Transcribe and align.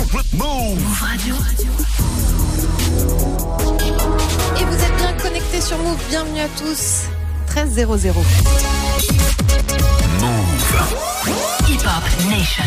Move 0.00 0.80
Radio. 0.98 1.34
Et 4.58 4.64
vous 4.64 4.74
êtes 4.74 4.96
bien 4.96 5.12
connectés 5.22 5.60
sur 5.60 5.76
Move. 5.76 5.98
Bienvenue 6.08 6.40
à 6.40 6.48
tous. 6.58 7.02
13 7.48 7.74
00. 7.74 8.14
Move. 10.20 10.54
Hip 11.68 11.82
Hop 11.84 12.30
Nation. 12.30 12.64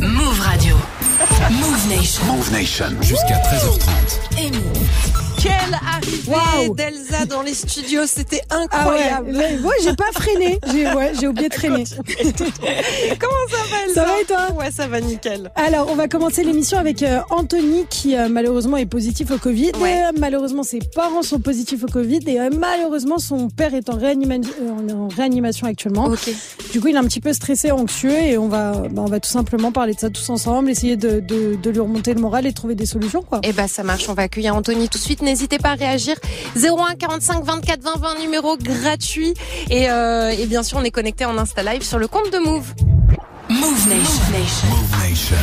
Move 0.00 0.40
Radio. 0.40 0.76
Move 1.50 1.88
Nation. 1.88 2.24
Move 2.24 2.50
Nation. 2.52 3.02
Jusqu'à 3.02 3.38
13h30. 3.40 4.38
Et 4.38 4.50
Move. 4.52 5.19
Quelle 5.42 5.52
arrivée 5.94 6.30
Waouh. 6.30 6.74
d'Elsa 6.74 7.24
dans 7.26 7.42
les 7.42 7.54
studios. 7.54 8.02
C'était 8.06 8.42
Ah 8.50 8.58
ouais, 8.58 8.64
incroyable. 8.64 9.30
ouais, 9.36 9.58
ouais, 9.64 9.74
j'ai 9.82 9.94
pas 9.94 10.10
freiné. 10.12 10.58
J'ai 10.72 10.86
ouais, 10.92 11.26
oublié 11.26 11.48
de 11.48 11.54
freiner. 11.54 11.84
Comment 13.18 13.46
ça 13.50 13.56
va 13.70 13.84
Elsa 13.86 13.94
Ça 13.94 14.04
va 14.04 14.20
et 14.20 14.24
toi? 14.24 14.52
Ouais, 14.58 14.70
ça 14.70 14.86
va 14.86 15.00
nickel. 15.00 15.50
Alors, 15.56 15.88
on 15.90 15.94
va 15.94 16.08
commencer 16.08 16.44
l'émission 16.44 16.78
avec 16.78 17.02
euh, 17.02 17.20
Anthony 17.30 17.84
qui 17.88 18.16
euh, 18.16 18.28
malheureusement 18.28 18.76
est 18.76 18.86
positif 18.86 19.30
au 19.30 19.38
Covid. 19.38 19.72
Ouais. 19.80 20.02
Euh, 20.04 20.12
malheureusement, 20.18 20.62
ses 20.62 20.80
parents 20.94 21.22
sont 21.22 21.40
positifs 21.40 21.84
au 21.84 21.88
Covid 21.88 22.20
et 22.26 22.38
malheureusement, 22.50 23.18
son 23.18 23.48
père 23.48 23.74
est 23.74 23.88
en, 23.88 23.96
réanima- 23.96 24.44
en 24.92 25.08
réanimation 25.08 25.66
actuellement. 25.66 26.08
Du 26.72 26.80
coup, 26.80 26.88
il 26.88 26.94
est 26.94 26.98
un 26.98 27.04
petit 27.04 27.20
peu 27.20 27.32
stressé, 27.32 27.70
anxieux 27.70 28.12
et 28.12 28.38
on 28.38 28.48
va, 28.48 28.72
bah, 28.90 29.02
on 29.04 29.06
va 29.08 29.20
tout 29.20 29.30
simplement 29.30 29.72
parler 29.72 29.94
de 29.94 30.00
ça 30.00 30.10
tous 30.10 30.28
ensemble, 30.30 30.70
essayer 30.70 30.96
de, 30.96 31.20
de, 31.20 31.56
de 31.56 31.70
lui 31.70 31.80
remonter 31.80 32.14
le 32.14 32.20
moral 32.20 32.46
et 32.46 32.52
trouver 32.52 32.74
des 32.74 32.86
solutions. 32.86 33.22
Quoi. 33.22 33.40
Eh 33.42 33.52
ben 33.52 33.66
ça 33.68 33.82
marche, 33.82 34.08
on 34.08 34.14
va 34.14 34.22
accueillir 34.24 34.54
Anthony 34.54 34.88
tout 34.88 34.98
de 34.98 35.02
suite. 35.02 35.22
N'hésitez 35.30 35.58
pas 35.58 35.70
à 35.70 35.74
réagir. 35.76 36.16
01 36.56 36.96
45 36.96 37.44
24 37.44 37.80
20 37.82 37.98
20 38.00 38.18
numéro 38.18 38.56
gratuit. 38.56 39.32
Et, 39.70 39.88
euh, 39.88 40.30
et 40.30 40.44
bien 40.46 40.64
sûr, 40.64 40.78
on 40.78 40.82
est 40.82 40.90
connecté 40.90 41.24
en 41.24 41.38
Insta 41.38 41.62
Live 41.62 41.82
sur 41.82 42.00
le 42.00 42.08
compte 42.08 42.32
de 42.32 42.38
Move. 42.38 42.66
Move 43.48 43.88
Nation. 43.88 44.22
Move 44.70 45.08
Nation. 45.08 45.36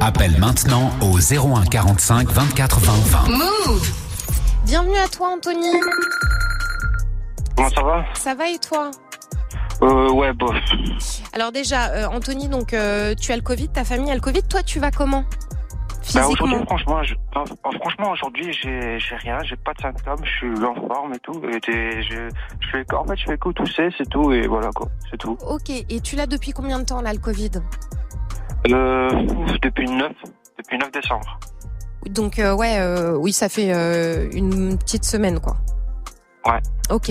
Appelle 0.00 0.38
maintenant 0.38 0.92
au 1.02 1.18
01 1.18 1.64
45 1.64 2.30
24 2.30 2.78
20 2.78 2.92
20. 2.92 3.28
Move. 3.30 3.88
Bienvenue 4.66 4.98
à 4.98 5.08
toi 5.08 5.30
Anthony. 5.34 5.72
Comment 7.56 7.70
ça 7.70 7.82
va? 7.82 8.04
Ça 8.14 8.34
va 8.36 8.48
et 8.48 8.58
toi? 8.60 8.92
Euh, 9.82 10.12
Ouais, 10.12 10.32
bof. 10.32 10.54
Alors 11.32 11.50
déjà, 11.50 11.86
euh, 11.88 12.06
Anthony, 12.06 12.46
donc 12.46 12.72
euh, 12.72 13.16
tu 13.20 13.32
as 13.32 13.36
le 13.36 13.42
Covid, 13.42 13.68
ta 13.68 13.82
famille 13.82 14.12
a 14.12 14.14
le 14.14 14.20
Covid. 14.20 14.44
Toi, 14.44 14.62
tu 14.62 14.78
vas 14.78 14.92
comment? 14.92 15.24
Bah, 16.14 16.28
aujourd'hui, 16.28 16.56
franchement, 16.66 17.02
je, 17.02 17.14
franchement, 17.80 18.10
aujourd'hui, 18.10 18.52
j'ai, 18.52 18.98
j'ai 18.98 19.16
rien, 19.16 19.38
j'ai 19.42 19.56
pas 19.56 19.72
de 19.74 19.80
symptômes, 19.80 20.24
je 20.24 20.30
suis 20.30 20.64
en 20.64 20.74
forme 20.74 21.14
et 21.14 21.18
tout. 21.20 21.40
Et 21.50 21.60
t'es- 21.60 22.02
je, 22.02 22.28
je 22.60 22.68
fais, 22.70 22.84
en 22.94 23.04
fait, 23.06 23.16
je 23.16 23.24
fais 23.24 23.38
que 23.38 23.48
tousser, 23.50 23.88
c'est 23.96 24.08
tout, 24.08 24.32
et 24.32 24.46
voilà 24.46 24.70
quoi, 24.74 24.88
c'est 25.10 25.16
tout. 25.16 25.38
Ok. 25.48 25.70
Et 25.70 26.00
tu 26.00 26.16
l'as 26.16 26.26
depuis 26.26 26.52
combien 26.52 26.78
de 26.78 26.84
temps 26.84 27.00
là 27.00 27.12
le 27.12 27.18
Covid? 27.20 27.50
Euh, 28.70 29.10
depuis 29.62 29.86
le 29.86 29.94
9, 29.94 30.12
depuis 30.58 30.78
le 30.78 30.84
9 30.84 30.92
décembre. 30.92 31.38
Donc 32.06 32.38
euh, 32.38 32.54
ouais, 32.54 32.78
euh, 32.80 33.16
oui, 33.16 33.32
ça 33.32 33.48
fait 33.48 33.72
euh, 33.72 34.28
une 34.32 34.76
petite 34.78 35.04
semaine 35.04 35.40
quoi. 35.40 35.56
Ouais. 36.46 36.60
Ok. 36.90 37.10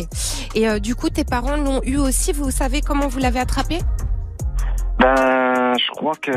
Et 0.56 0.70
euh, 0.70 0.78
du 0.80 0.94
coup, 0.96 1.10
tes 1.10 1.24
parents 1.24 1.58
l'ont 1.58 1.82
eu 1.84 1.98
aussi. 1.98 2.32
Vous 2.32 2.52
savez 2.52 2.82
comment 2.82 3.08
vous 3.08 3.18
l'avez 3.20 3.40
attrapé? 3.40 3.80
Ben, 5.00 5.74
je 5.78 5.92
crois 5.92 6.14
que 6.22 6.32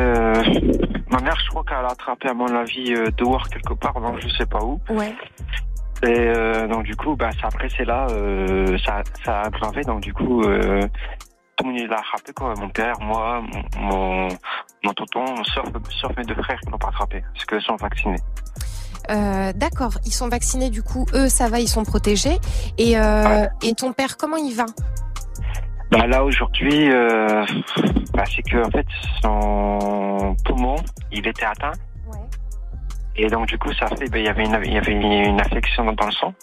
ma 1.11 1.21
mère, 1.21 1.37
je 1.45 1.49
crois 1.51 1.63
qu'elle 1.65 1.77
a 1.77 1.89
attrapé 1.89 2.29
à 2.29 2.35
mon 2.35 2.47
avis 2.55 2.95
euh, 2.95 3.11
dehors 3.17 3.49
quelque 3.49 3.75
part, 3.75 4.01
donc 4.01 4.19
je 4.21 4.29
sais 4.29 4.47
pas 4.47 4.63
où. 4.63 4.81
Ouais. 4.91 5.15
Et 6.03 6.07
euh, 6.09 6.67
donc 6.67 6.85
du 6.85 6.97
coup, 6.97 7.17
bah, 7.17 7.31
ça, 7.41 7.49
après 7.49 7.69
c'est 7.77 7.85
là, 7.85 8.07
euh, 8.11 8.77
ça, 8.85 9.03
ça 9.25 9.41
a 9.41 9.47
aggravé, 9.47 9.83
donc 9.83 10.01
du 10.01 10.13
coup, 10.13 10.43
euh, 10.43 10.83
tout 11.57 11.65
le 11.67 11.73
monde 11.73 11.89
l'a 11.91 11.99
attrapé 11.99 12.33
quoi. 12.35 12.55
Mon 12.59 12.69
père, 12.71 12.95
moi, 13.01 13.43
mon, 13.79 14.29
mon, 14.85 14.93
tonton, 14.95 15.25
sauf, 15.45 15.65
sauf 16.01 16.17
mes 16.17 16.25
deux 16.25 16.35
frères 16.43 16.61
qui 16.61 16.71
l'ont 16.71 16.79
pas 16.79 16.89
attrapé, 16.89 17.23
parce 17.33 17.45
qu'ils 17.47 17.63
sont 17.63 17.77
vaccinés. 17.77 18.21
Euh, 19.11 19.53
D'accord. 19.55 19.93
Ils 20.05 20.13
sont 20.13 20.29
vaccinés. 20.29 20.69
Du 20.69 20.83
coup, 20.83 21.07
eux, 21.15 21.29
ça 21.29 21.49
va. 21.49 21.61
Ils 21.61 21.69
sont 21.69 21.85
protégés. 21.85 22.39
Et 22.77 22.99
euh, 22.99 23.23
Ouais. 23.25 23.49
et 23.63 23.75
ton 23.75 23.93
père, 23.93 24.17
comment 24.17 24.37
il 24.37 24.53
va? 24.53 24.67
Bah 25.97 26.07
là 26.07 26.23
aujourd'hui, 26.25 26.91
euh, 26.91 27.45
bah, 28.13 28.25
c'est 28.27 28.43
que 28.43 28.63
en 28.67 28.71
fait 28.71 28.87
son 29.23 30.37
poumon, 30.45 30.77
il 31.11 31.27
était 31.27 31.47
atteint, 31.47 31.73
Ouais. 32.13 32.19
et 33.17 33.29
donc 33.29 33.47
du 33.47 33.57
coup 33.59 33.73
ça 33.73 33.87
fait, 33.89 34.09
bah, 34.11 34.19
il 34.19 34.25
y 34.25 34.29
avait 34.29 34.45
une, 34.45 34.61
il 34.65 34.75
y 34.75 34.79
avait 34.79 34.93
une 34.93 35.41
affection 35.41 35.91
dans 35.93 36.07
le 36.07 36.13
sang. 36.13 36.35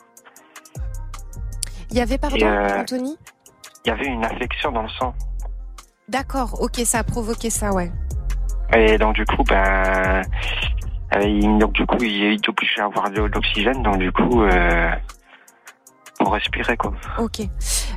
Il 1.92 1.98
y 1.98 2.02
avait 2.02 2.18
pardon, 2.18 2.38
euh, 2.44 2.80
Anthony. 2.80 3.16
Il 3.86 3.90
y 3.90 3.92
avait 3.92 4.08
une 4.08 4.26
affection 4.26 4.72
dans 4.72 4.82
le 4.84 4.90
sang. 4.90 5.14
D'accord. 6.10 6.60
Ok, 6.62 6.78
ça 6.86 7.00
a 7.00 7.04
provoqué 7.04 7.50
ça, 7.52 7.72
ouais. 7.74 7.92
Et 8.76 8.98
donc 8.98 9.14
du 9.14 9.26
coup, 9.26 9.44
ben, 9.44 10.24
euh, 11.16 11.22
il, 11.22 11.60
donc 11.60 11.74
du 11.74 11.86
coup, 11.86 11.98
il 12.02 12.24
est 12.34 12.50
obligé 12.50 12.78
d'avoir 12.78 13.12
de 13.12 13.22
l'oxygène, 13.22 13.84
donc 13.84 14.00
du 14.00 14.12
coup, 14.12 14.42
euh, 14.42 14.90
pour 16.24 16.34
respirer 16.34 16.78
quoi. 16.78 16.94
Ok. 17.20 17.42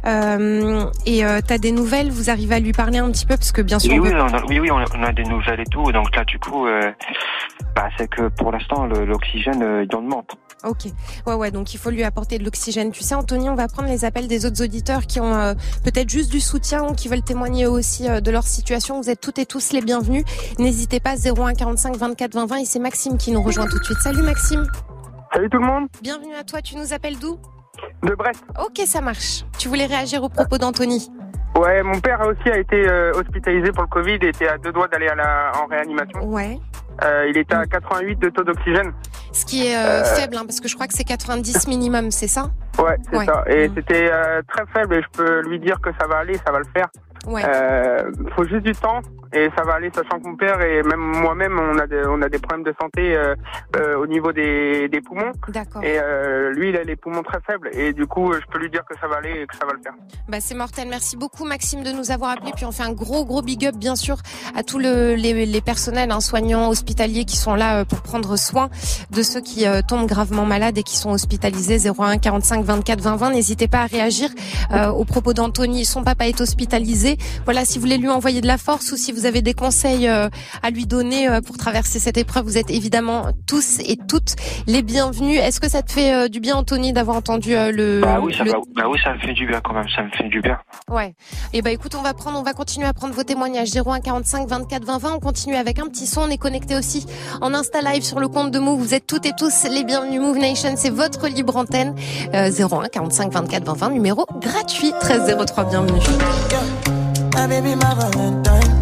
Euh, 0.05 0.85
et 1.07 1.25
euh, 1.25 1.41
t'as 1.47 1.59
des 1.59 1.73
nouvelles? 1.73 2.11
Vous 2.11 2.31
arrivez 2.31 2.55
à 2.57 2.61
lui 2.61 2.73
parler 2.73 2.99
un 2.99 3.11
petit 3.11 3.27
peu? 3.27 3.37
Parce 3.37 3.53
que 3.53 3.63
bien 3.63 3.79
sûr. 3.79 3.93
Oui, 3.93 3.99
on 4.01 4.03
oui, 4.03 4.11
peut- 4.11 4.21
on 4.21 4.35
a, 4.35 4.45
oui, 4.47 4.61
oui, 4.61 4.71
on 4.71 4.79
a, 4.79 4.85
on 4.95 5.13
des 5.13 5.25
nouvelles 5.25 5.61
et 5.61 5.65
tout. 5.71 5.91
Donc 5.93 6.15
là, 6.15 6.25
du 6.25 6.39
coup, 6.39 6.67
euh, 6.67 6.93
bah, 7.75 7.89
c'est 7.97 8.09
que 8.09 8.29
pour 8.29 8.53
l'instant, 8.53 8.87
l'oxygène, 8.87 9.63
euh, 9.63 9.85
il 9.89 9.95
en 9.97 10.03
demande. 10.03 10.25
Ok. 10.65 10.87
Ouais, 11.27 11.35
ouais. 11.35 11.51
Donc 11.51 11.75
il 11.75 11.79
faut 11.79 11.91
lui 11.91 12.03
apporter 12.03 12.39
de 12.39 12.45
l'oxygène. 12.45 12.91
Tu 12.91 13.03
sais, 13.03 13.15
Anthony, 13.15 13.49
on 13.51 13.55
va 13.55 13.69
prendre 13.69 13.89
les 13.89 14.05
appels 14.05 14.27
des 14.27 14.47
autres 14.47 14.63
auditeurs 14.63 15.07
qui 15.07 15.21
ont 15.21 15.35
euh, 15.35 15.55
peut-être 15.85 16.09
juste 16.11 16.31
du 16.31 16.41
soutien 16.41 16.85
ou 16.85 16.93
qui 16.95 17.09
veulent 17.09 17.23
témoigner 17.23 17.65
eux 17.65 17.71
aussi 17.71 18.09
euh, 18.09 18.21
de 18.21 18.31
leur 18.31 18.45
situation. 18.45 19.01
Vous 19.01 19.11
êtes 19.11 19.21
toutes 19.21 19.39
et 19.39 19.47
tous 19.47 19.73
les 19.73 19.83
bienvenus. 19.83 20.25
N'hésitez 20.59 20.99
pas 21.01 21.15
01 21.17 21.55
45 21.55 21.97
24 21.97 22.35
20 22.35 22.47
20 22.47 22.57
et 22.57 22.65
c'est 22.65 22.79
Maxime 22.81 23.19
qui 23.19 23.31
nous 23.33 23.43
rejoint 23.43 23.67
tout 23.67 23.79
de 23.79 23.85
suite. 23.85 23.99
Salut 23.99 24.23
Maxime. 24.23 24.67
Salut 25.33 25.51
tout 25.51 25.59
le 25.59 25.67
monde, 25.67 25.89
Bienvenue 26.03 26.35
à 26.35 26.45
toi. 26.45 26.63
Tu 26.63 26.77
nous 26.77 26.93
appelles 26.95 27.19
d'où? 27.19 27.39
De 28.03 28.15
Brest. 28.15 28.45
Ok, 28.61 28.81
ça 28.87 29.01
marche. 29.01 29.45
Tu 29.59 29.69
voulais 29.69 29.87
réagir 29.87 30.23
aux 30.23 30.29
propos 30.29 30.59
d'Anthony. 30.59 31.11
Ouais, 31.57 31.83
mon 31.83 31.99
père 32.01 32.21
aussi 32.27 32.51
a 32.51 32.59
été 32.59 32.87
euh, 32.87 33.13
hospitalisé 33.15 33.73
pour 33.73 33.83
le 33.85 33.89
Covid 33.89 34.19
et 34.23 34.29
était 34.29 34.49
à 34.49 34.59
deux 34.59 34.73
doigts 34.73 34.89
d'aller 34.89 35.09
à 35.09 35.15
la, 35.15 35.53
en 35.63 35.67
réanimation. 35.67 36.23
Ouais. 36.25 36.59
Euh, 37.03 37.27
il 37.31 37.37
était 37.39 37.55
à 37.55 37.65
88 37.67 38.19
de 38.19 38.29
taux 38.31 38.43
d'oxygène. 38.45 38.93
Ce 39.33 39.45
qui 39.47 39.67
est 39.67 39.77
euh, 39.77 40.05
faible, 40.05 40.37
hein, 40.37 40.45
parce 40.47 40.61
que 40.61 40.69
je 40.69 40.75
crois 40.75 40.87
que 40.87 40.95
c'est 40.95 41.05
90 41.05 41.67
minimum, 41.69 42.11
c'est 42.11 42.29
ça? 42.29 42.51
Ouais, 42.79 42.97
c'est 43.11 43.17
Ouais. 43.19 43.25
ça. 43.27 43.45
Et 43.49 43.69
Mm. 43.69 43.73
c'était 43.75 44.11
très 44.49 44.65
faible 44.75 44.95
et 44.97 45.03
je 45.03 45.09
peux 45.19 45.41
lui 45.49 45.59
dire 45.59 45.81
que 45.81 45.91
ça 45.99 46.07
va 46.07 46.19
aller, 46.19 46.39
ça 46.45 46.53
va 46.53 46.59
le 46.59 46.67
faire. 46.75 46.87
Ouais. 47.27 47.43
Euh, 47.45 48.11
faut 48.37 48.45
juste 48.45 48.63
du 48.65 48.73
temps 48.73 49.01
et 49.33 49.49
ça 49.57 49.65
va 49.65 49.75
aller, 49.75 49.91
sachant 49.95 50.21
que 50.21 50.29
mon 50.29 50.37
père 50.37 50.61
et 50.63 50.83
même 50.85 51.01
moi-même, 51.01 51.59
on 51.59 51.79
a 51.79 51.87
des, 51.87 52.03
on 52.09 52.23
a 52.23 52.29
des 52.29 52.39
problèmes 52.39 52.65
de 52.65 52.73
santé 52.81 53.15
euh, 53.17 53.35
euh, 53.77 53.97
au 53.99 54.07
niveau 54.07 54.33
des, 54.33 54.89
des 54.89 55.01
poumons. 55.01 55.33
D'accord. 55.49 55.83
Et 55.83 55.99
lui, 56.55 56.71
il 56.71 56.77
a 56.77 56.85
les 56.85 56.97
poumons 56.97 57.23
très 57.23 57.39
faibles 57.47 57.69
et 57.73 57.93
du 57.93 58.07
coup, 58.07 58.33
je 58.33 58.41
peux 58.51 58.59
lui 58.59 58.71
dire 58.71 58.83
que 58.89 58.95
ça 59.01 59.09
va 59.09 59.17
aller 59.17 59.43
et 59.43 59.47
que 59.47 59.57
ça 59.57 59.67
va 59.67 59.73
le 59.73 59.81
faire. 59.83 59.93
Bah, 60.29 60.39
c'est 60.41 60.55
mortel. 60.55 60.87
Merci 60.89 61.17
beaucoup, 61.17 61.45
Maxime, 61.45 61.83
de 61.83 61.91
nous 61.91 62.11
avoir 62.13 62.31
appelés. 62.31 62.53
Puis 62.55 62.65
on 62.65 62.73
fait 62.73 62.85
un 62.85 62.93
gros, 62.93 63.25
gros 63.25 63.43
big 63.43 63.67
up, 63.67 63.75
bien 63.77 63.97
sûr, 63.97 64.17
à 64.55 64.63
tous 64.63 64.79
le- 64.79 65.15
les, 65.17 65.45
les 65.47 65.61
personnels, 65.61 66.13
hein, 66.13 66.21
soignants, 66.21 66.69
hospitaliers 66.69 67.25
qui 67.25 67.37
sont 67.37 67.55
là 67.57 67.85
pour 67.85 68.01
prendre 68.03 68.37
soin 68.39 68.69
de 69.11 69.23
ceux 69.23 69.41
qui 69.41 69.65
tombent 69.89 70.07
gravement 70.07 70.47
malades 70.47 70.79
et 70.79 70.83
qui 70.85 70.97
sont 70.97 71.11
hospitalisés. 71.11 71.79
01 71.91 72.19
45 72.19 72.65
24 72.65 73.01
20 73.01 73.17
20. 73.17 73.31
N'hésitez 73.33 73.67
pas 73.69 73.81
à 73.83 73.87
réagir 73.87 74.31
aux 74.95 75.05
propos 75.05 75.33
d'Anthony. 75.35 75.85
Son 75.85 76.05
papa 76.05 76.27
est 76.29 76.41
hospitalisé. 76.41 77.16
Voilà, 77.45 77.65
si 77.65 77.79
vous 77.79 77.83
voulez 77.83 77.99
lui 77.99 78.09
envoyer 78.09 78.41
de 78.41 78.47
la 78.47 78.59
force 78.59 78.93
ou 78.93 78.97
si 78.97 79.13
vous 79.13 79.27
avez 79.27 79.43
des 79.43 79.55
conseils 79.55 80.09
euh, 80.09 80.29
à 80.63 80.71
lui 80.71 80.87
donner 80.87 81.29
euh, 81.29 81.41
pour 81.41 81.57
traverser 81.57 81.99
cette 81.99 82.17
épreuve, 82.17 82.45
vous 82.45 82.59
êtes 82.59 82.71
évidemment 82.71 83.27
tous 83.47 83.79
et 83.81 83.97
toutes 84.09 84.35
les 84.67 84.83
bienvenus. 84.83 85.41
Est-ce 85.41 85.61
que 85.61 85.69
ça 85.69 85.83
te 85.83 85.93
fait 85.93 86.15
euh, 86.15 86.29
du 86.29 86.41
bien, 86.41 86.57
Anthony, 86.57 86.93
d'avoir 86.93 87.17
entendu 87.17 87.51
le, 87.55 88.01
Bah 88.03 88.19
oui, 88.23 88.35
ça, 88.37 88.45
le 88.45 88.51
va- 88.53 88.59
bah 88.75 88.85
oui, 88.91 88.99
ça 89.03 89.15
me 89.15 89.19
fait 89.21 89.33
du 89.35 89.47
bien 89.47 89.61
quand 89.63 89.73
même, 89.75 89.89
ça 89.95 90.03
me 90.03 90.11
fait 90.11 90.29
du 90.29 90.41
bien. 90.41 90.59
Ouais. 90.91 91.15
Et 91.53 91.63
bah 91.63 91.71
écoute, 91.71 91.95
on 91.99 92.03
va 92.03 92.15
prendre, 92.15 92.39
on 92.39 92.43
va 92.43 92.53
continuer 92.53 92.87
à 92.87 92.93
prendre 92.93 93.15
vos 93.15 93.23
témoignages 93.25 93.71
01 93.75 94.01
45 94.01 94.49
24 94.49 94.85
20 94.85 94.99
20. 94.99 95.13
On 95.17 95.21
continue 95.21 95.55
avec 95.57 95.79
un 95.79 95.87
petit 95.87 96.07
son. 96.07 96.23
On 96.23 96.29
est 96.29 96.39
connecté 96.39 96.77
aussi 96.77 97.07
en 97.41 97.55
Insta 97.55 97.81
Live 97.83 98.03
sur 98.03 98.21
le 98.21 98.29
compte 98.29 98.51
de 98.51 98.59
Move. 98.59 98.81
Vous 98.81 98.95
êtes 98.95 99.07
toutes 99.07 99.27
et 99.27 99.33
tous 99.39 99.65
les 99.71 99.85
bienvenus. 99.85 100.21
Move 100.21 100.39
Nation, 100.39 100.75
c'est 100.77 100.91
votre 100.91 101.29
libre 101.29 101.57
antenne. 101.57 101.95
Euh, 102.35 102.51
01 102.51 102.89
45 102.89 103.33
24 103.33 103.65
20 103.65 103.75
20, 103.75 103.91
numéro 103.91 104.27
gratuit 104.41 104.93
13 105.01 105.37
03. 105.47 105.65
Bienvenue. 105.65 106.01
My 107.37 107.47
baby, 107.47 107.75
my 107.75 107.93
Valentine. 107.93 108.73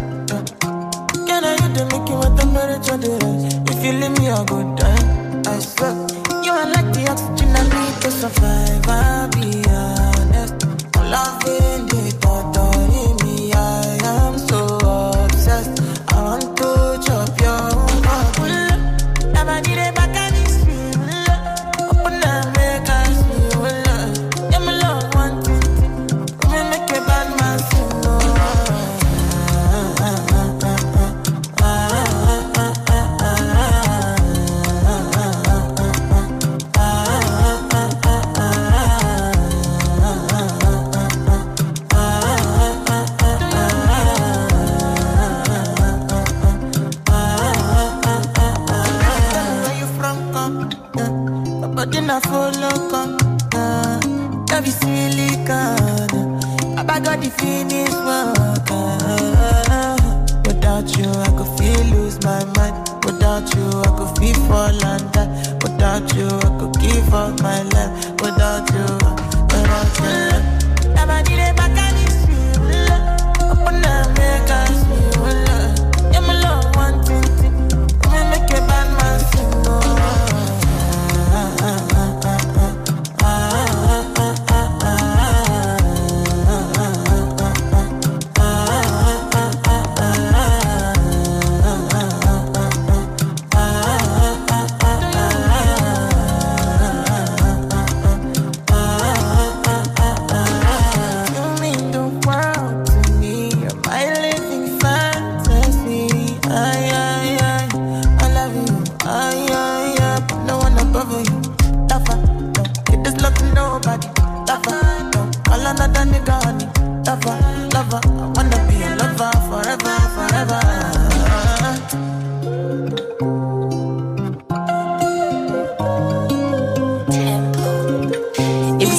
Can 1.27 1.43
I 1.43 1.59
hit 1.59 1.73
the 1.75 1.83
what 2.07 2.39
temperature 2.39 2.95
the 2.95 3.11
rise? 3.19 3.53
If 3.69 3.83
you 3.83 3.91
leave 3.99 4.17
me 4.17 4.27
a 4.27 4.41
good 4.45 4.77
time, 4.77 5.43
I 5.45 5.59
swear. 5.59 5.91
You 6.41 6.53
are 6.53 6.69
like 6.71 6.89
the 6.95 7.05
oxygen 7.11 7.51
I 7.51 7.63
need 7.75 8.01
to 8.01 8.09
survive. 8.09 8.87
I'll 8.87 9.27
be 9.35 9.61
honest. 9.67 10.55
I'm 10.95 11.44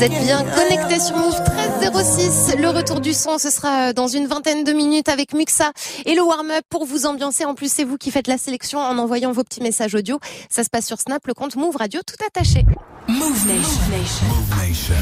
êtes 0.02 0.24
bien 0.24 0.44
connectés 0.44 1.00
sur 1.00 1.16
Move 1.16 1.40
1306. 1.80 2.56
Le 2.58 2.68
retour 2.68 3.00
du 3.00 3.14
son, 3.14 3.38
ce 3.38 3.50
sera 3.50 3.92
dans 3.92 4.08
une 4.08 4.26
vingtaine 4.26 4.62
de 4.62 4.72
minutes 4.72 5.08
avec 5.08 5.32
Muxa 5.32 5.72
et 6.04 6.14
le 6.14 6.22
warm-up 6.22 6.64
pour 6.68 6.84
vous 6.84 7.06
ambiancer. 7.06 7.44
En 7.44 7.54
plus, 7.54 7.72
c'est 7.72 7.84
vous 7.84 7.96
qui 7.96 8.10
faites 8.10 8.26
la 8.26 8.36
sélection 8.36 8.78
en 8.78 8.98
envoyant 8.98 9.32
vos 9.32 9.42
petits 9.42 9.62
messages 9.62 9.94
audio. 9.94 10.18
Ça 10.50 10.64
se 10.64 10.70
passe 10.70 10.86
sur 10.86 11.00
Snap, 11.00 11.26
le 11.26 11.34
compte 11.34 11.56
Move 11.56 11.76
Radio, 11.76 12.00
tout 12.06 12.22
attaché. 12.26 12.64
Move 13.08 13.46
Nation. 13.46 14.26
Move 14.28 14.68
Nation. 14.68 14.94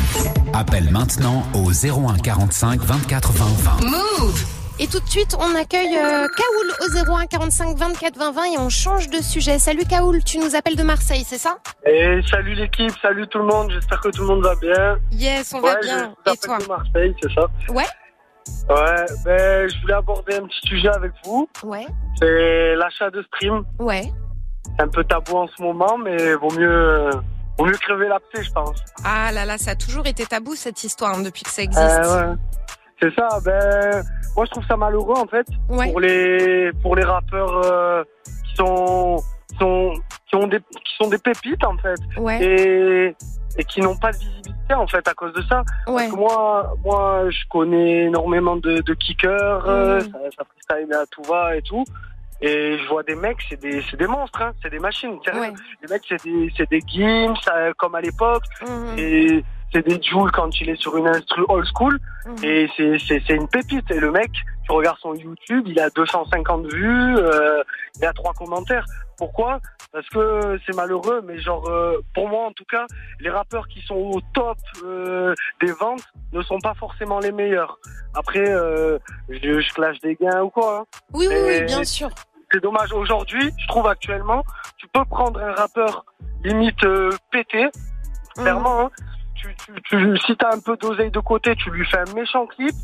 Appelle 0.52 0.90
maintenant 0.90 1.42
au 1.54 1.70
01 1.72 2.18
45 2.18 2.80
24 2.82 3.32
20 3.32 3.44
20. 3.80 3.90
Move. 3.90 4.63
Et 4.80 4.88
tout 4.88 4.98
de 4.98 5.06
suite, 5.08 5.36
on 5.38 5.54
accueille 5.54 5.96
euh, 5.96 6.26
Kaoul 6.36 7.06
au 7.08 7.12
01 7.12 7.26
45 7.26 7.76
24 7.78 8.16
20 8.18 8.32
20 8.32 8.44
et 8.54 8.58
on 8.58 8.68
change 8.68 9.08
de 9.08 9.18
sujet. 9.22 9.60
Salut 9.60 9.84
Kaoul, 9.88 10.24
tu 10.24 10.38
nous 10.38 10.56
appelles 10.56 10.74
de 10.74 10.82
Marseille, 10.82 11.22
c'est 11.24 11.38
ça? 11.38 11.58
Et 11.86 12.20
salut 12.28 12.54
l'équipe, 12.54 12.92
salut 13.00 13.28
tout 13.28 13.38
le 13.38 13.44
monde, 13.44 13.70
j'espère 13.70 14.00
que 14.00 14.08
tout 14.08 14.22
le 14.22 14.26
monde 14.28 14.42
va 14.42 14.56
bien. 14.56 14.98
Yes, 15.12 15.52
on 15.54 15.60
ouais, 15.60 15.74
va 15.74 15.80
bien. 15.80 16.14
je 16.26 16.32
Et 16.32 16.36
toi? 16.38 16.58
de 16.58 16.66
Marseille, 16.66 17.14
c'est 17.22 17.32
ça? 17.32 17.46
Ouais. 17.68 17.84
Ouais, 18.68 19.06
ben 19.24 19.68
je 19.70 19.80
voulais 19.80 19.94
aborder 19.94 20.34
un 20.36 20.46
petit 20.46 20.60
sujet 20.68 20.88
avec 20.88 21.12
vous, 21.24 21.48
Ouais, 21.62 21.86
c'est 22.18 22.74
l'achat 22.74 23.10
de 23.10 23.22
stream. 23.22 23.64
ouais. 23.78 24.12
C'est 24.76 24.82
un 24.82 24.88
peu 24.88 25.04
tabou 25.04 25.36
en 25.36 25.46
ce 25.56 25.62
moment, 25.62 25.96
mais 25.98 26.34
vaut 26.34 26.50
mieux, 26.50 27.10
vaut 27.58 27.64
mieux 27.66 27.76
crever 27.76 28.08
l'abcès, 28.08 28.42
je 28.42 28.50
pense. 28.50 28.76
Ah 29.04 29.30
là 29.30 29.44
là, 29.44 29.56
ça 29.56 29.72
a 29.72 29.74
toujours 29.76 30.06
été 30.06 30.26
tabou 30.26 30.56
cette 30.56 30.82
histoire 30.82 31.14
hein, 31.16 31.22
depuis 31.22 31.42
que 31.44 31.50
ça 31.50 31.62
existe. 31.62 31.80
Euh, 31.80 32.30
ouais. 32.32 32.36
C'est 33.00 33.14
ça, 33.14 33.28
ben 33.44 34.02
moi 34.36 34.44
je 34.46 34.50
trouve 34.50 34.66
ça 34.66 34.76
malheureux 34.76 35.16
en 35.16 35.26
fait 35.26 35.46
ouais. 35.68 35.90
pour 35.90 36.00
les 36.00 36.70
pour 36.82 36.96
les 36.96 37.04
rappeurs 37.04 37.60
euh, 37.64 38.04
qui 38.48 38.54
sont 38.56 39.16
qui 39.50 39.56
sont 39.58 39.92
qui 40.26 40.36
ont 40.36 40.46
des 40.46 40.58
qui 40.60 40.94
sont 41.00 41.08
des 41.08 41.18
pépites 41.18 41.64
en 41.64 41.76
fait 41.78 42.00
ouais, 42.18 42.42
et 42.44 43.16
et 43.56 43.64
qui 43.64 43.80
n'ont 43.80 43.96
pas 43.96 44.10
de 44.10 44.16
visibilité 44.18 44.74
en 44.74 44.86
fait 44.88 45.06
à 45.06 45.14
cause 45.14 45.32
de 45.32 45.42
ça. 45.42 45.62
ouais. 45.86 45.94
Parce 45.94 46.10
que 46.10 46.16
moi, 46.16 46.74
moi, 46.84 47.30
je 47.30 47.38
connais 47.48 48.06
énormément 48.06 48.56
de, 48.56 48.80
de 48.80 48.94
kickers, 48.94 49.64
euh, 49.68 50.00
Mhm. 50.00 50.10
ça, 50.10 50.18
ça 50.38 50.44
freestyle 50.44 50.92
à 50.92 51.06
tout 51.06 51.22
va 51.22 51.54
et 51.56 51.62
tout. 51.62 51.84
Et 52.40 52.76
je 52.78 52.88
vois 52.88 53.04
des 53.04 53.14
mecs, 53.14 53.38
c'est 53.48 53.60
des, 53.60 53.80
c'est 53.88 53.96
des 53.96 54.08
monstres, 54.08 54.42
hein, 54.42 54.50
c'est 54.60 54.70
des 54.70 54.80
machines. 54.80 55.18
Ouais. 55.32 55.52
Les 55.82 55.88
mecs, 55.88 56.02
c'est 56.08 56.24
des, 56.24 56.52
c'est 56.56 56.68
des 56.68 56.80
euh, 56.98 57.72
comme 57.78 57.94
à 57.94 58.00
l'époque. 58.00 58.42
Et 58.98 59.44
c'est 59.74 59.86
des 59.86 60.00
Jules 60.00 60.30
quand 60.32 60.60
il 60.60 60.70
est 60.70 60.80
sur 60.80 60.96
une 60.96 61.08
instru 61.08 61.44
old 61.48 61.66
school. 61.74 61.98
mhm. 62.26 62.36
Et 62.44 62.70
c'est, 62.76 63.28
une 63.34 63.48
pépite. 63.48 63.90
Et 63.90 63.98
le 63.98 64.10
mec, 64.12 64.30
tu 64.64 64.72
regardes 64.72 64.98
son 64.98 65.14
YouTube, 65.14 65.64
il 65.66 65.78
a 65.80 65.90
250 65.90 66.66
vues, 66.72 67.16
euh, 67.18 67.62
il 67.98 68.04
a 68.06 68.12
trois 68.12 68.32
commentaires. 68.32 68.84
Pourquoi? 69.18 69.60
Parce 69.92 70.08
que 70.08 70.58
c'est 70.66 70.74
malheureux, 70.74 71.22
mais 71.24 71.38
genre, 71.38 71.68
euh, 71.68 71.98
pour 72.14 72.28
moi 72.28 72.46
en 72.46 72.52
tout 72.52 72.64
cas, 72.64 72.86
les 73.20 73.30
rappeurs 73.30 73.68
qui 73.68 73.80
sont 73.82 73.94
au 73.94 74.20
top 74.32 74.58
euh, 74.84 75.34
des 75.60 75.70
ventes 75.72 76.02
ne 76.32 76.42
sont 76.42 76.58
pas 76.58 76.74
forcément 76.74 77.18
les 77.20 77.30
meilleurs. 77.32 77.78
Après, 78.14 78.44
je, 78.44 79.60
je 79.60 79.74
clash 79.74 79.98
des 80.00 80.16
gains 80.16 80.42
ou 80.42 80.50
quoi. 80.50 80.80
hein. 80.80 80.84
Oui, 81.12 81.28
oui, 81.30 81.62
bien 81.64 81.84
sûr. 81.84 82.08
C'est 82.52 82.60
dommage. 82.62 82.92
Aujourd'hui, 82.92 83.50
je 83.58 83.66
trouve 83.68 83.86
actuellement, 83.88 84.44
tu 84.78 84.86
peux 84.88 85.04
prendre 85.04 85.40
un 85.40 85.52
rappeur 85.52 86.04
limite 86.44 86.84
pété, 87.32 87.68
clairement. 88.36 88.86
hein. 88.86 88.90
Tu, 89.44 89.54
tu, 89.56 89.82
tu, 89.82 90.18
si 90.26 90.36
t'as 90.36 90.54
un 90.54 90.60
peu 90.60 90.76
d'oseille 90.76 91.10
de 91.10 91.20
côté, 91.20 91.54
tu 91.56 91.70
lui 91.70 91.84
fais 91.86 91.98
un 91.98 92.14
méchant 92.14 92.46
clip, 92.46 92.74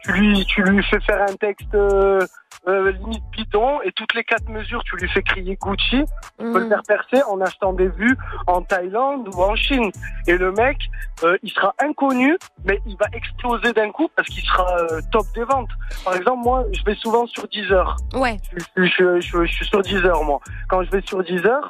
tu 0.00 0.12
lui, 0.12 0.44
tu 0.46 0.62
lui 0.62 0.82
fais 0.82 0.98
faire 1.00 1.22
un 1.22 1.34
texte 1.36 1.72
euh, 1.74 2.26
euh, 2.66 2.90
limite 2.90 3.22
bidon, 3.30 3.80
et 3.82 3.92
toutes 3.92 4.14
les 4.14 4.24
quatre 4.24 4.48
mesures, 4.48 4.82
tu 4.84 4.96
lui 4.96 5.08
fais 5.10 5.22
crier 5.22 5.56
Gucci. 5.62 6.02
Tu 6.38 6.44
peux 6.52 6.58
le 6.58 6.64
Mhm. 6.64 6.68
faire 6.70 6.82
percer 6.88 7.22
en 7.24 7.40
achetant 7.40 7.72
des 7.72 7.88
vues 7.88 8.16
en 8.48 8.62
Thaïlande 8.62 9.28
ou 9.28 9.42
en 9.42 9.54
Chine. 9.54 9.90
Et 10.26 10.36
le 10.36 10.50
mec, 10.52 10.76
euh, 11.22 11.36
il 11.44 11.50
sera 11.52 11.72
inconnu, 11.80 12.36
mais 12.64 12.80
il 12.86 12.96
va 12.96 13.06
exploser 13.12 13.72
d'un 13.72 13.90
coup 13.92 14.08
parce 14.16 14.28
qu'il 14.28 14.42
sera 14.42 14.66
top 15.12 15.26
des 15.36 15.44
ventes. 15.44 15.70
Par 16.04 16.14
exemple, 16.16 16.42
moi, 16.42 16.64
je 16.72 16.82
vais 16.84 16.94
souvent 16.96 17.26
sur 17.28 17.46
Deezer. 17.48 17.96
Ouais, 18.14 18.36
Je, 18.76 18.84
je, 18.84 19.20
je, 19.20 19.44
je 19.44 19.52
suis 19.52 19.66
sur 19.66 19.82
Deezer, 19.82 20.22
moi. 20.24 20.40
Quand 20.68 20.82
je 20.82 20.90
vais 20.90 21.00
sur 21.02 21.22
Deezer, 21.22 21.60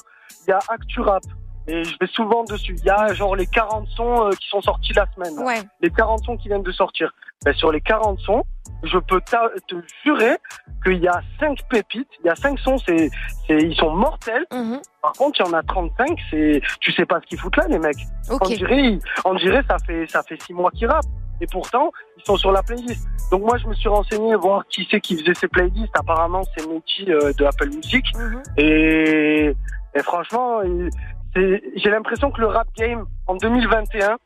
il 0.46 0.50
y 0.50 0.52
a 0.52 0.58
ActuRap. 0.68 1.22
Et 1.68 1.84
je 1.84 1.96
vais 2.00 2.06
souvent 2.08 2.44
dessus. 2.44 2.74
Il 2.78 2.84
y 2.84 2.90
a 2.90 3.12
genre 3.14 3.36
les 3.36 3.46
40 3.46 3.86
sons 3.88 4.26
euh, 4.26 4.30
qui 4.30 4.48
sont 4.48 4.60
sortis 4.62 4.92
la 4.94 5.06
semaine. 5.14 5.38
ouais. 5.46 5.60
Les 5.80 5.90
40 5.90 6.24
sons 6.24 6.36
qui 6.36 6.48
viennent 6.48 6.62
de 6.62 6.72
sortir. 6.72 7.12
Ben, 7.44 7.54
sur 7.54 7.70
les 7.70 7.80
40 7.80 8.18
sons, 8.20 8.42
je 8.82 8.98
peux 8.98 9.20
te 9.20 9.74
jurer 10.04 10.36
qu'il 10.84 10.98
y 10.98 11.06
a 11.08 11.20
5 11.38 11.58
pépites. 11.68 12.08
Il 12.24 12.26
y 12.26 12.30
a 12.30 12.34
5 12.34 12.58
sons, 12.58 12.78
c'est, 12.78 13.10
c'est, 13.46 13.58
ils 13.58 13.76
sont 13.76 13.90
mortels. 13.94 14.44
mhm. 14.52 14.80
Par 15.02 15.12
contre, 15.12 15.40
il 15.40 15.46
y 15.46 15.48
en 15.48 15.52
a 15.52 15.62
35, 15.62 16.18
c'est, 16.30 16.60
tu 16.80 16.90
sais 16.92 17.06
pas 17.06 17.20
ce 17.20 17.26
qu'ils 17.26 17.38
foutent 17.38 17.56
là, 17.56 17.66
les 17.68 17.78
mecs. 17.78 17.96
On 18.30 18.34
Ok. 18.34 18.48
dirait, 18.48 18.98
on 19.24 19.34
dirait, 19.34 19.62
ça 19.68 19.76
fait, 19.86 20.06
ça 20.08 20.22
fait 20.22 20.40
6 20.42 20.54
mois 20.54 20.70
qu'ils 20.72 20.88
rappent. 20.88 21.04
Et 21.40 21.46
pourtant, 21.46 21.92
ils 22.16 22.24
sont 22.24 22.36
sur 22.36 22.50
la 22.50 22.64
playlist. 22.64 23.06
Donc 23.30 23.42
moi, 23.42 23.56
je 23.58 23.68
me 23.68 23.74
suis 23.74 23.88
renseigné 23.88 24.34
voir 24.34 24.66
qui 24.66 24.88
c'est 24.90 25.00
qui 25.00 25.16
faisait 25.16 25.34
ces 25.34 25.46
playlists. 25.46 25.96
Apparemment, 25.96 26.42
c'est 26.56 26.66
Mehdi 26.66 27.12
euh, 27.12 27.32
de 27.34 27.44
Apple 27.44 27.68
Music. 27.68 28.04
Mhm. 28.16 28.42
Et, 28.56 29.54
et 29.94 30.02
franchement, 30.02 30.60
j'ai 31.34 31.90
l'impression 31.90 32.30
que 32.30 32.40
le 32.40 32.46
rap 32.48 32.66
game 32.76 33.06
en 33.26 33.34
2021, 33.36 34.16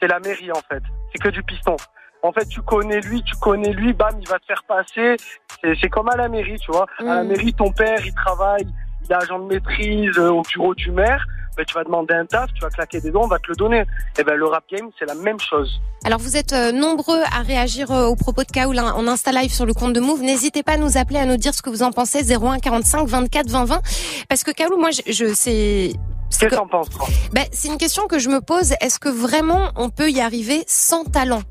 c'est 0.00 0.06
la 0.08 0.20
mairie 0.20 0.50
en 0.52 0.60
fait. 0.68 0.82
C'est 1.12 1.18
que 1.22 1.28
du 1.28 1.42
piston. 1.42 1.76
En 2.22 2.32
fait, 2.32 2.46
tu 2.46 2.60
connais 2.62 3.00
lui, 3.00 3.22
tu 3.22 3.34
connais 3.36 3.72
lui, 3.72 3.92
bam, 3.92 4.10
il 4.20 4.28
va 4.28 4.38
te 4.38 4.46
faire 4.46 4.64
passer. 4.66 5.16
C'est 5.62 5.74
c'est 5.80 5.88
comme 5.88 6.08
à 6.08 6.16
la 6.16 6.28
mairie, 6.28 6.58
tu 6.58 6.70
vois. 6.72 6.86
À 6.98 7.04
la 7.04 7.22
Mhm. 7.22 7.28
mairie, 7.28 7.54
ton 7.54 7.70
père, 7.72 8.00
il 8.04 8.12
travaille, 8.14 8.66
il 9.04 9.12
est 9.12 9.14
agent 9.14 9.38
de 9.38 9.44
maîtrise 9.44 10.18
euh, 10.18 10.30
au 10.30 10.42
bureau 10.42 10.74
du 10.74 10.90
maire. 10.90 11.24
Ben, 11.56 11.64
tu 11.64 11.74
vas 11.74 11.82
demander 11.82 12.14
un 12.14 12.24
taf, 12.26 12.52
tu 12.54 12.60
vas 12.60 12.70
claquer 12.70 13.00
des 13.00 13.10
dents, 13.10 13.22
on 13.24 13.28
va 13.28 13.38
te 13.40 13.48
le 13.48 13.56
donner. 13.56 13.84
Et 14.18 14.22
ben 14.24 14.36
le 14.36 14.46
rap 14.46 14.62
game, 14.70 14.90
c'est 14.98 15.06
la 15.06 15.14
même 15.16 15.40
chose. 15.40 15.80
Alors 16.04 16.18
vous 16.20 16.36
êtes 16.36 16.52
euh, 16.52 16.70
nombreux 16.70 17.20
à 17.32 17.42
réagir 17.42 17.90
euh, 17.90 18.06
aux 18.06 18.14
propos 18.16 18.42
de 18.44 18.50
Kaoul 18.52 18.78
hein, 18.78 18.92
en 18.96 19.06
Insta 19.08 19.32
Live 19.32 19.50
sur 19.52 19.66
le 19.66 19.74
compte 19.74 19.92
de 19.92 19.98
Move. 20.00 20.22
N'hésitez 20.22 20.62
pas 20.62 20.72
à 20.72 20.76
nous 20.76 20.96
appeler, 20.98 21.18
à 21.18 21.24
nous 21.26 21.36
dire 21.36 21.54
ce 21.54 21.62
que 21.62 21.70
vous 21.70 21.82
en 21.82 21.90
pensez. 21.90 22.22
01 22.32 22.58
45 22.60 23.08
24 23.08 23.48
20 23.48 23.64
20. 23.64 23.80
Parce 24.28 24.44
que 24.44 24.52
Kaoul, 24.52 24.78
moi, 24.78 24.90
je, 24.92 25.02
je 25.12 25.34
c'est 25.34 25.92
Qu'est-ce 26.30 26.50
que- 26.50 26.54
t'en 26.54 26.68
penses, 26.68 26.90
toi 26.90 27.06
ben, 27.32 27.44
c'est 27.52 27.68
une 27.68 27.78
question 27.78 28.06
que 28.06 28.18
je 28.18 28.28
me 28.28 28.40
pose. 28.40 28.72
Est-ce 28.80 28.98
que 28.98 29.08
vraiment 29.08 29.70
on 29.76 29.90
peut 29.90 30.10
y 30.10 30.20
arriver 30.20 30.64
sans 30.66 31.04
talent? 31.04 31.42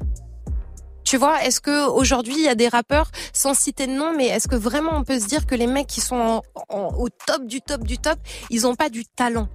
Tu 1.03 1.15
vois, 1.17 1.41
est-ce 1.43 1.61
que 1.61 1.87
aujourd'hui 1.87 2.35
il 2.37 2.43
y 2.43 2.49
a 2.49 2.55
des 2.55 2.67
rappeurs 2.67 3.09
sans 3.33 3.53
citer 3.53 3.87
de 3.87 3.93
nom, 3.93 4.13
mais 4.15 4.27
est-ce 4.27 4.47
que 4.47 4.55
vraiment 4.55 4.91
on 4.93 5.03
peut 5.03 5.19
se 5.19 5.27
dire 5.27 5.45
que 5.45 5.55
les 5.55 5.67
mecs 5.67 5.87
qui 5.87 6.01
sont 6.01 6.15
en- 6.17 6.41
en- 6.69 6.93
au 6.97 7.07
top 7.09 7.45
du 7.45 7.61
top 7.61 7.83
du 7.83 7.97
top, 7.97 8.19
ils 8.49 8.67
ont 8.67 8.75
pas 8.75 8.89
du 8.89 9.05
talent? 9.05 9.47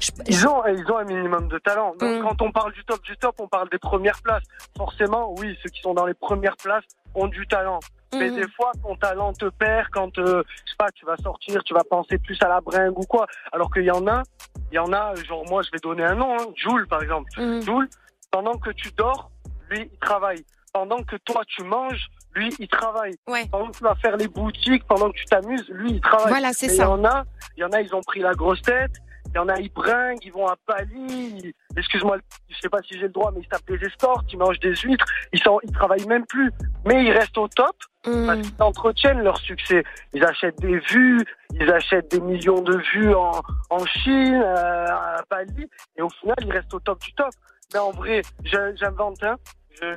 Je- 0.00 0.10
Ils 0.26 0.46
ont, 0.48 0.62
ils 0.66 0.84
ont 0.90 0.98
un 0.98 1.04
minimum 1.04 1.48
de 1.48 1.58
talent. 1.58 1.94
Donc, 2.00 2.18
Mm. 2.18 2.22
quand 2.22 2.42
on 2.42 2.50
parle 2.50 2.72
du 2.72 2.84
top 2.84 3.00
du 3.04 3.16
top, 3.16 3.36
on 3.38 3.46
parle 3.48 3.68
des 3.70 3.78
premières 3.78 4.20
places. 4.20 4.42
Forcément, 4.76 5.32
oui, 5.38 5.56
ceux 5.62 5.70
qui 5.70 5.80
sont 5.80 5.94
dans 5.94 6.04
les 6.04 6.14
premières 6.14 6.56
places 6.56 6.84
ont 7.14 7.28
du 7.28 7.46
talent. 7.46 7.78
Mais 8.14 8.30
Mhm. 8.30 8.36
des 8.36 8.48
fois, 8.52 8.72
ton 8.82 8.94
talent 8.96 9.32
te 9.32 9.46
perd 9.46 9.88
quand, 9.92 10.16
euh, 10.18 10.42
je 10.64 10.70
sais 10.70 10.76
pas, 10.78 10.90
tu 10.94 11.04
vas 11.04 11.16
sortir, 11.16 11.62
tu 11.64 11.74
vas 11.74 11.84
penser 11.84 12.18
plus 12.18 12.38
à 12.42 12.48
la 12.48 12.60
bringue 12.60 12.96
ou 12.98 13.02
quoi. 13.04 13.26
Alors 13.52 13.72
qu'il 13.72 13.82
y 13.84 13.90
en 13.90 14.06
a, 14.06 14.22
il 14.70 14.76
y 14.76 14.78
en 14.78 14.92
a, 14.92 15.14
genre 15.16 15.44
moi, 15.48 15.62
je 15.62 15.70
vais 15.72 15.78
donner 15.82 16.04
un 16.04 16.14
nom, 16.14 16.34
hein, 16.38 16.46
Jules 16.54 16.86
par 16.88 17.02
exemple. 17.02 17.28
Mhm. 17.36 17.62
Jules, 17.62 17.88
pendant 18.30 18.54
que 18.58 18.70
tu 18.70 18.90
dors, 18.92 19.30
lui, 19.70 19.90
il 19.92 19.98
travaille. 19.98 20.44
Pendant 20.72 21.02
que 21.02 21.16
toi, 21.16 21.42
tu 21.46 21.62
manges, 21.64 22.06
lui, 22.34 22.54
il 22.58 22.68
travaille. 22.68 23.14
Ouais. 23.26 23.46
Pendant 23.50 23.68
que 23.70 23.78
tu 23.78 23.82
vas 23.84 23.94
faire 23.96 24.16
les 24.16 24.28
boutiques, 24.28 24.84
pendant 24.86 25.10
que 25.10 25.16
tu 25.16 25.24
t'amuses, 25.24 25.66
lui, 25.70 25.92
il 25.92 26.00
travaille. 26.00 26.28
Voilà, 26.28 26.52
c'est 26.52 26.66
Mais 26.66 26.72
Il 26.74 26.76
y 26.76 26.78
ça. 26.78 26.90
en 26.90 27.04
a, 27.04 27.24
il 27.56 27.60
y 27.60 27.64
en 27.64 27.70
a, 27.70 27.80
ils 27.80 27.94
ont 27.94 28.02
pris 28.02 28.20
la 28.20 28.34
grosse 28.34 28.60
tête. 28.62 28.92
Il 29.36 29.40
y 29.40 29.42
en 29.42 29.48
a, 29.50 29.58
ils 29.60 29.70
bringuent, 29.70 30.24
ils 30.24 30.32
vont 30.32 30.46
à 30.46 30.56
ils- 30.94 31.52
Excuse-moi, 31.76 32.16
je 32.48 32.56
sais 32.58 32.70
pas 32.70 32.80
si 32.80 32.94
j'ai 32.94 33.02
le 33.02 33.10
droit, 33.10 33.30
mais 33.34 33.42
ils 33.42 33.48
tapent 33.48 33.66
des 33.68 33.84
escortes, 33.84 34.24
ils 34.32 34.38
mangent 34.38 34.58
des 34.60 34.74
huîtres. 34.76 35.04
Ils 35.34 35.42
sont, 35.42 35.60
ils 35.62 35.70
travaillent 35.72 36.06
même 36.06 36.24
plus. 36.24 36.50
Mais 36.86 37.04
ils 37.04 37.10
restent 37.12 37.36
au 37.36 37.46
top 37.46 37.76
parce 38.02 38.16
Mhm. 38.38 38.42
qu'ils 38.42 38.62
entretiennent 38.62 39.20
leur 39.20 39.36
succès. 39.36 39.84
Ils 40.14 40.24
achètent 40.24 40.58
des 40.60 40.78
vues, 40.78 41.22
ils 41.52 41.70
achètent 41.70 42.10
des 42.12 42.20
millions 42.20 42.62
de 42.62 42.78
vues 42.94 43.14
en, 43.14 43.42
en 43.68 43.84
Chine, 43.84 44.40
euh, 44.42 44.86
à 44.88 45.22
Bali. 45.30 45.68
Et 45.98 46.00
au 46.00 46.08
final, 46.08 46.36
ils 46.40 46.52
restent 46.52 46.72
au 46.72 46.80
top 46.80 46.98
du 47.02 47.12
top. 47.12 47.28
Mais 47.74 47.78
en 47.78 47.90
vrai, 47.90 48.22
j'invente, 48.42 49.22
hein. 49.22 49.36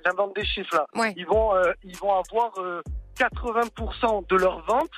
J'invente 0.05 0.35
des 0.35 0.43
chiffres 0.43 0.75
là. 0.75 0.85
Ouais. 0.95 1.13
Ils 1.15 1.25
vont, 1.25 1.55
euh, 1.55 1.71
ils 1.85 1.95
vont 1.95 2.11
avoir 2.13 2.51
euh, 2.57 2.81
80% 3.17 4.25
de 4.27 4.35
leurs 4.35 4.59
ventes 4.65 4.91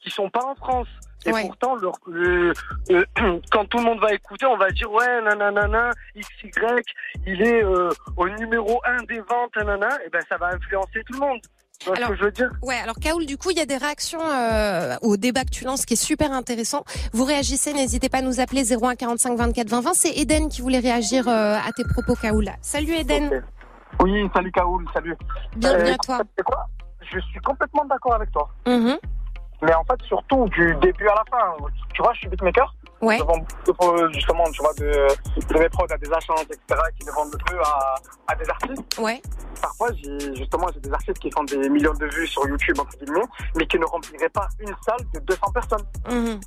qui 0.00 0.10
sont 0.10 0.28
pas 0.28 0.44
en 0.44 0.54
France. 0.56 0.88
Et 1.28 1.32
Ouais. 1.32 1.42
pourtant, 1.46 1.76
le- 2.06 2.52
euh, 2.90 3.04
quand 3.52 3.64
tout 3.66 3.78
le 3.78 3.84
monde 3.84 4.00
va 4.00 4.12
écouter, 4.14 4.46
on 4.46 4.56
va 4.56 4.70
dire 4.70 4.90
ouais, 4.90 5.22
nanana, 5.22 5.90
XY, 6.16 6.50
il 7.26 7.42
est 7.42 7.62
euh, 7.64 7.90
au 8.16 8.28
numéro 8.28 8.80
1 8.86 9.02
des 9.04 9.20
ventes, 9.20 9.54
nanana, 9.56 9.88
et 10.06 10.08
ben 10.10 10.22
ça 10.28 10.36
va 10.36 10.48
influencer 10.54 11.02
tout 11.06 11.12
le 11.14 11.18
monde. 11.20 11.40
Alors- 11.86 12.08
ce 12.08 12.12
que 12.12 12.16
je 12.18 12.24
veux 12.24 12.32
dire? 12.32 12.50
Ouais, 12.62 12.76
alors 12.82 12.96
Kaoul, 12.96 13.24
du 13.26 13.36
coup, 13.38 13.50
il 13.50 13.56
y 13.58 13.60
a 13.60 13.66
des 13.66 13.76
réactions 13.76 14.20
euh, 14.20 14.96
au 15.02 15.16
débat 15.16 15.44
que 15.44 15.50
tu 15.50 15.64
lances 15.64 15.84
qui 15.86 15.94
est 15.94 15.96
super 15.96 16.32
intéressant. 16.32 16.82
Vous 17.12 17.24
réagissez, 17.24 17.72
n'hésitez 17.72 18.08
pas 18.08 18.18
à 18.18 18.22
nous 18.22 18.40
appeler 18.40 18.64
01 18.64 18.96
45 18.96 19.36
24 19.38 19.68
20 19.68 19.80
20. 19.82 19.94
C'est 19.94 20.10
Eden 20.18 20.48
qui 20.48 20.60
voulait 20.60 20.80
réagir 20.80 21.28
euh, 21.28 21.54
à 21.56 21.70
tes 21.76 21.84
propos, 21.84 22.14
Kaoul. 22.20 22.46
Salut 22.62 22.94
Eden. 22.94 23.44
Oui, 24.00 24.28
salut 24.34 24.50
Kaoul, 24.50 24.84
salut. 24.92 25.14
bienvenue 25.56 25.90
Euh, 25.90 25.94
à 25.94 25.98
toi. 25.98 26.18
C'est 26.36 26.42
quoi? 26.44 26.66
Je 27.12 27.18
suis 27.20 27.40
complètement 27.40 27.84
d'accord 27.84 28.14
avec 28.14 28.30
toi. 28.32 28.48
Mhm. 28.66 28.98
Mais 29.62 29.74
en 29.74 29.84
fait, 29.84 30.00
surtout 30.06 30.48
du 30.50 30.74
début 30.76 31.08
à 31.08 31.14
la 31.14 31.24
fin. 31.30 31.56
Tu 31.94 32.02
vois, 32.02 32.12
je 32.14 32.18
suis 32.20 32.28
beatmaker. 32.28 32.72
Ouais. 33.00 33.18
Je 33.18 33.22
vends 33.24 33.44
beaucoup, 33.66 33.96
de- 33.96 34.12
justement, 34.12 34.44
tu 34.52 34.60
vois, 34.62 34.72
de, 34.74 34.84
de 35.54 35.58
mes 35.58 35.68
prods 35.68 35.86
à 35.90 35.96
des 35.98 36.12
agences, 36.12 36.42
etc., 36.42 36.80
qui 36.98 37.06
les 37.06 37.12
vendent 37.12 37.36
à, 37.64 37.94
à 38.28 38.34
des 38.36 38.48
artistes. 38.50 38.98
Ouais. 38.98 39.20
Parfois, 39.60 39.88
j'ai, 39.94 40.34
justement, 40.36 40.66
j'ai 40.74 40.80
des 40.80 40.92
artistes 40.92 41.18
qui 41.18 41.30
font 41.30 41.44
des 41.44 41.68
millions 41.68 41.94
de 41.94 42.06
vues 42.06 42.26
sur 42.26 42.46
YouTube, 42.48 42.78
entre 42.80 42.96
guillemets, 42.98 43.22
mais 43.56 43.66
qui 43.66 43.78
ne 43.78 43.84
rempliraient 43.86 44.28
pas 44.28 44.48
une 44.60 44.74
salle 44.84 44.98
de 45.14 45.20
200 45.20 45.40
personnes. 45.52 45.86
Mhm. 46.10 46.40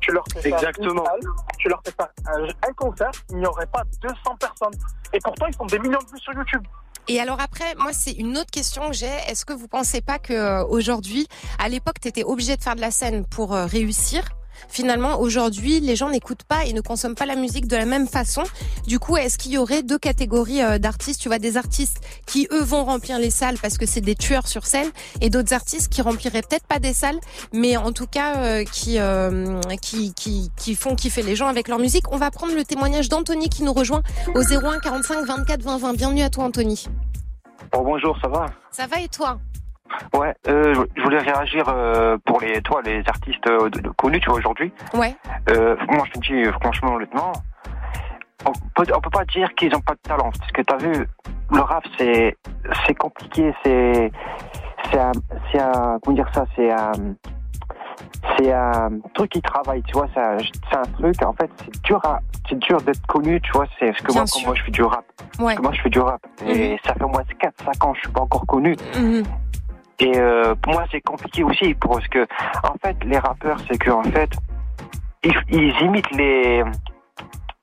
Tu 0.00 0.12
leur 0.12 0.24
fais 0.32 0.48
Exactement. 0.48 1.02
une 1.02 1.06
salle, 1.06 1.20
tu 1.58 1.68
leur 1.68 1.80
fais 1.84 1.92
faire 1.92 2.08
un, 2.26 2.68
un 2.68 2.72
concert, 2.72 3.10
il 3.30 3.36
n'y 3.36 3.46
aurait 3.46 3.66
pas 3.66 3.82
200 4.02 4.14
personnes. 4.40 4.80
Et 5.12 5.18
pourtant, 5.22 5.46
ils 5.46 5.54
font 5.54 5.66
des 5.66 5.78
millions 5.78 5.98
de 5.98 6.10
vues 6.10 6.18
sur 6.18 6.32
YouTube. 6.32 6.62
Et 7.08 7.20
alors 7.20 7.40
après, 7.40 7.74
moi, 7.76 7.92
c'est 7.92 8.12
une 8.12 8.38
autre 8.38 8.50
question 8.50 8.88
que 8.88 8.94
j'ai. 8.94 9.10
Est-ce 9.28 9.44
que 9.44 9.52
vous 9.52 9.68
pensez 9.68 10.00
pas 10.00 10.18
que 10.18 10.32
euh, 10.32 10.64
aujourd'hui, 10.64 11.26
à 11.58 11.68
l'époque, 11.68 11.96
tu 12.00 12.08
étais 12.08 12.24
obligé 12.24 12.56
de 12.56 12.62
faire 12.62 12.76
de 12.76 12.80
la 12.80 12.90
scène 12.90 13.24
pour 13.24 13.54
euh, 13.54 13.66
réussir 13.66 14.22
Finalement, 14.68 15.20
aujourd'hui, 15.20 15.80
les 15.80 15.96
gens 15.96 16.10
n'écoutent 16.10 16.44
pas 16.44 16.64
et 16.64 16.72
ne 16.72 16.80
consomment 16.80 17.14
pas 17.14 17.26
la 17.26 17.36
musique 17.36 17.66
de 17.66 17.76
la 17.76 17.84
même 17.86 18.06
façon. 18.06 18.42
Du 18.86 18.98
coup, 18.98 19.16
est-ce 19.16 19.38
qu'il 19.38 19.52
y 19.52 19.58
aurait 19.58 19.82
deux 19.82 19.98
catégories 19.98 20.62
euh, 20.62 20.78
d'artistes? 20.78 21.20
Tu 21.20 21.28
vois, 21.28 21.38
des 21.38 21.56
artistes 21.56 21.98
qui, 22.26 22.48
eux, 22.52 22.62
vont 22.62 22.84
remplir 22.84 23.18
les 23.18 23.30
salles 23.30 23.58
parce 23.60 23.78
que 23.78 23.86
c'est 23.86 24.00
des 24.00 24.14
tueurs 24.14 24.48
sur 24.48 24.66
scène, 24.66 24.90
et 25.20 25.30
d'autres 25.30 25.52
artistes 25.52 25.92
qui 25.92 26.02
rempliraient 26.02 26.42
peut-être 26.42 26.66
pas 26.66 26.78
des 26.78 26.92
salles, 26.92 27.18
mais 27.52 27.76
en 27.76 27.92
tout 27.92 28.06
cas 28.06 28.36
euh, 28.36 28.64
qui, 28.64 28.98
euh, 28.98 29.60
qui, 29.80 30.14
qui, 30.14 30.50
qui 30.56 30.74
font 30.74 30.94
kiffer 30.94 31.22
les 31.22 31.36
gens 31.36 31.48
avec 31.48 31.68
leur 31.68 31.78
musique. 31.78 32.10
On 32.12 32.16
va 32.16 32.30
prendre 32.30 32.54
le 32.54 32.64
témoignage 32.64 33.08
d'Anthony 33.08 33.48
qui 33.48 33.62
nous 33.62 33.72
rejoint 33.72 34.02
au 34.34 34.40
01 34.40 34.80
45 34.80 35.24
24 35.26 35.62
20 35.62 35.78
20. 35.78 35.92
Bienvenue 35.94 36.22
à 36.22 36.30
toi, 36.30 36.44
Anthony. 36.44 36.86
Bon, 37.72 37.82
bonjour, 37.84 38.16
ça 38.20 38.28
va? 38.28 38.46
Ça 38.70 38.86
va 38.86 39.00
et 39.00 39.08
toi? 39.08 39.38
Ouais, 40.14 40.34
euh, 40.48 40.74
je 40.96 41.02
voulais 41.02 41.18
réagir 41.18 41.64
euh, 41.68 42.16
pour 42.24 42.40
les, 42.40 42.60
toi, 42.62 42.80
les 42.84 43.02
artistes 43.08 43.46
euh, 43.48 43.68
de- 43.70 43.80
de- 43.80 43.88
connus, 43.90 44.20
tu 44.20 44.28
vois, 44.30 44.38
aujourd'hui. 44.38 44.72
Ouais. 44.94 45.14
Moi, 45.88 46.04
je 46.06 46.12
te 46.12 46.18
dis, 46.20 46.44
franchement, 46.60 46.94
honnêtement, 46.94 47.32
on 48.46 48.52
peut, 48.74 48.86
on 48.94 49.00
peut 49.00 49.10
pas 49.10 49.24
dire 49.26 49.52
qu'ils 49.54 49.74
ont 49.74 49.80
pas 49.80 49.94
de 49.94 50.00
talent, 50.08 50.30
parce 50.38 50.52
que 50.52 50.62
t'as 50.62 50.76
vu, 50.78 51.06
le 51.52 51.60
rap, 51.60 51.84
c'est, 51.98 52.36
c'est 52.86 52.94
compliqué, 52.94 53.52
c'est, 53.64 54.10
c'est 54.90 54.98
un, 54.98 55.12
c'est 55.52 55.60
un, 55.60 55.98
comment 56.02 56.14
dire 56.16 56.28
ça, 56.32 56.44
c'est 56.56 56.70
un, 56.72 56.92
c'est 58.38 58.52
un 58.52 58.88
truc 59.14 59.30
qui 59.32 59.42
travaille, 59.42 59.82
tu 59.82 59.92
vois, 59.92 60.06
c'est 60.14 60.20
un, 60.20 60.36
c'est 60.70 60.76
un 60.78 60.82
truc, 60.82 61.22
en 61.22 61.32
fait, 61.34 61.50
c'est 61.64 61.82
dur 61.82 62.00
à, 62.04 62.20
c'est 62.48 62.58
dur 62.58 62.80
d'être 62.80 63.04
connu, 63.06 63.40
tu 63.42 63.52
vois, 63.52 63.66
c'est 63.78 63.92
ce 63.92 64.02
que 64.02 64.12
Bien 64.12 64.22
moi, 64.22 64.24
quand 64.32 64.46
moi, 64.46 64.54
je 64.54 64.62
fais 64.62 64.70
du 64.70 64.82
rap. 64.82 65.04
Ouais. 65.38 65.44
Parce 65.44 65.56
que 65.56 65.62
moi, 65.62 65.72
je 65.72 65.80
fais 65.82 65.90
du 65.90 66.00
rap. 66.00 66.20
Et 66.46 66.78
ça 66.84 66.94
fait 66.94 67.04
au 67.04 67.08
moins 67.08 67.22
4-5 67.22 67.86
ans, 67.86 67.94
je 67.94 68.00
suis 68.00 68.08
pas 68.10 68.22
encore 68.22 68.46
connu. 68.46 68.74
Mhm. 68.96 69.22
Et 70.00 70.12
euh, 70.18 70.54
pour 70.56 70.72
moi, 70.72 70.84
c'est 70.90 71.00
compliqué 71.02 71.44
aussi 71.44 71.74
parce 71.74 72.06
que, 72.08 72.26
en 72.64 72.74
fait, 72.82 72.96
les 73.04 73.18
rappeurs, 73.18 73.58
c'est 73.70 73.78
que 73.78 73.90
en 73.90 74.02
fait, 74.02 74.30
ils, 75.22 75.34
ils 75.50 75.74
imitent 75.82 76.10
les. 76.12 76.62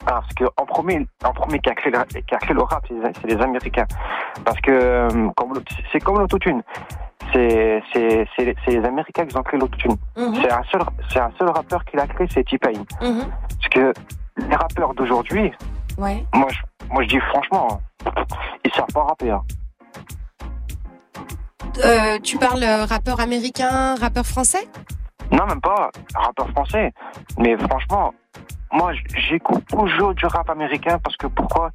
Ah, 0.05 0.21
parce 0.21 0.33
que 0.35 0.45
en 0.57 0.65
premier, 0.65 1.05
en 1.25 1.33
premier 1.33 1.59
qui 1.59 1.69
a 1.69 1.75
créé 1.75 1.91
le, 1.91 2.01
qui 2.21 2.35
a 2.35 2.37
créé 2.37 2.53
le 2.53 2.61
rap, 2.61 2.85
c'est 2.87 3.27
les- 3.27 3.41
Américains. 3.41 3.85
Parce 4.45 4.59
que 4.61 4.71
euh, 4.71 5.29
c'est 5.91 5.99
comme 6.01 6.19
l'autotune. 6.19 6.61
C'est 7.33 7.83
c'est 7.91 8.25
c'est 8.37 8.55
les- 8.71 8.85
Américains 8.85 9.25
qui 9.25 9.35
ont 9.35 9.43
créé 9.43 9.59
l'autotune. 9.59 9.97
Mhm. 10.15 10.35
C'est 10.41 10.51
un 10.51 10.63
seul 10.71 10.81
c'est 11.09 11.19
un 11.19 11.31
seul 11.37 11.49
rappeur 11.49 11.83
qui 11.85 11.97
l'a 11.97 12.07
créé, 12.07 12.27
c'est 12.31 12.45
T-Pain. 12.45 12.71
Mhm. 13.01 13.25
Parce 13.49 13.69
que 13.69 13.93
les 14.37 14.55
rappeurs 14.55 14.93
d'aujourd'hui, 14.93 15.51
Ouais. 15.97 16.23
moi 16.33 16.47
je 16.51 16.59
moi 16.89 17.03
je 17.03 17.07
dis 17.09 17.19
franchement, 17.31 17.81
ils 18.63 18.71
savent 18.73 18.85
pas 18.93 19.03
rapper. 19.03 19.31
hein. 19.31 19.41
Euh, 21.85 22.19
tu 22.23 22.37
parles 22.37 22.63
euh, 22.63 22.85
rappeur 22.85 23.19
américain, 23.19 23.95
rappeur 23.95 24.25
français? 24.25 24.67
Non, 25.31 25.45
même 25.45 25.61
pas 25.61 25.89
rappeur 26.15 26.49
français. 26.51 26.91
Mais 27.37 27.55
franchement, 27.57 28.13
moi, 28.71 28.91
j'écoute 29.29 29.63
toujours 29.69 30.13
du 30.13 30.25
rap 30.25 30.49
américain 30.49 30.97
parce 31.03 31.15
que 31.17 31.27
pourquoi 31.27 31.71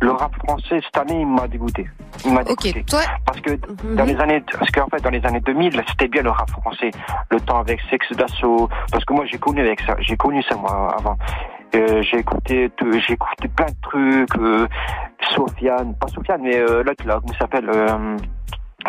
Le 0.00 0.10
rap 0.12 0.32
français, 0.46 0.80
cette 0.84 0.96
année, 0.98 1.20
il 1.20 1.26
m'a 1.26 1.48
dégoûté. 1.48 1.88
Il 2.24 2.32
m'a 2.34 2.44
dégoûté. 2.44 2.84
Toi. 2.88 3.00
Parce 3.24 3.40
que 3.40 3.52
Mhm. 3.52 3.96
dans 3.96 4.04
les 4.04 4.16
années, 4.16 4.42
parce 4.58 4.70
qu'en 4.70 4.86
fait, 4.88 5.00
dans 5.02 5.10
les 5.10 5.24
années 5.24 5.40
2000, 5.40 5.82
c'était 5.88 6.08
bien 6.08 6.22
le 6.22 6.30
rap 6.30 6.50
français. 6.50 6.90
Le 7.30 7.40
temps 7.40 7.58
avec 7.60 7.80
Sex 7.90 8.06
d'assaut. 8.12 8.68
Parce 8.92 9.04
que 9.04 9.14
moi, 9.14 9.24
j'ai 9.26 9.38
connu 9.38 9.60
avec 9.60 9.80
ça. 9.80 9.96
J'ai 10.00 10.16
connu 10.16 10.42
ça, 10.42 10.56
moi, 10.56 10.94
avant. 10.98 11.16
Euh, 11.74 12.00
j'ai 12.02 12.18
écouté, 12.18 12.70
j'ai 12.80 13.12
écouté 13.14 13.48
plein 13.48 13.66
de 13.66 13.80
trucs. 13.82 14.36
Euh, 14.38 14.66
Sofiane, 15.34 15.94
pas 15.96 16.08
Sofiane, 16.08 16.40
mais 16.42 16.56
euh, 16.58 16.82
l'autre 16.84 17.04
là, 17.06 17.18
comment 17.20 17.32
il 17.32 17.38
s'appelle 17.38 17.68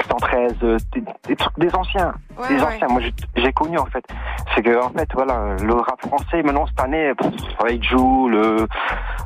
113, 0.10 0.54
euh, 0.64 0.78
des, 0.94 1.04
des 1.28 1.36
trucs 1.36 1.58
des 1.60 1.74
anciens, 1.76 2.14
Ouais, 2.38 2.50
des 2.50 2.56
ouais. 2.56 2.62
anciens. 2.64 2.88
Moi, 2.90 3.02
j'ai- 3.36 3.52
connu 3.54 3.78
en 3.80 3.86
fait. 3.86 4.06
C'est 4.54 4.62
que 4.62 4.84
en 4.84 4.90
fait, 4.90 5.08
voilà, 5.16 5.56
le 5.64 5.74
rap 5.74 6.00
français 6.06 6.44
maintenant 6.44 6.68
cette 6.68 6.80
année, 6.80 7.12
Joule, 7.82 8.36
euh, 8.36 8.68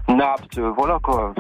Napt, 0.08 0.58
euh, 0.58 0.72
voilà 0.78 0.98
quoi. 1.04 1.34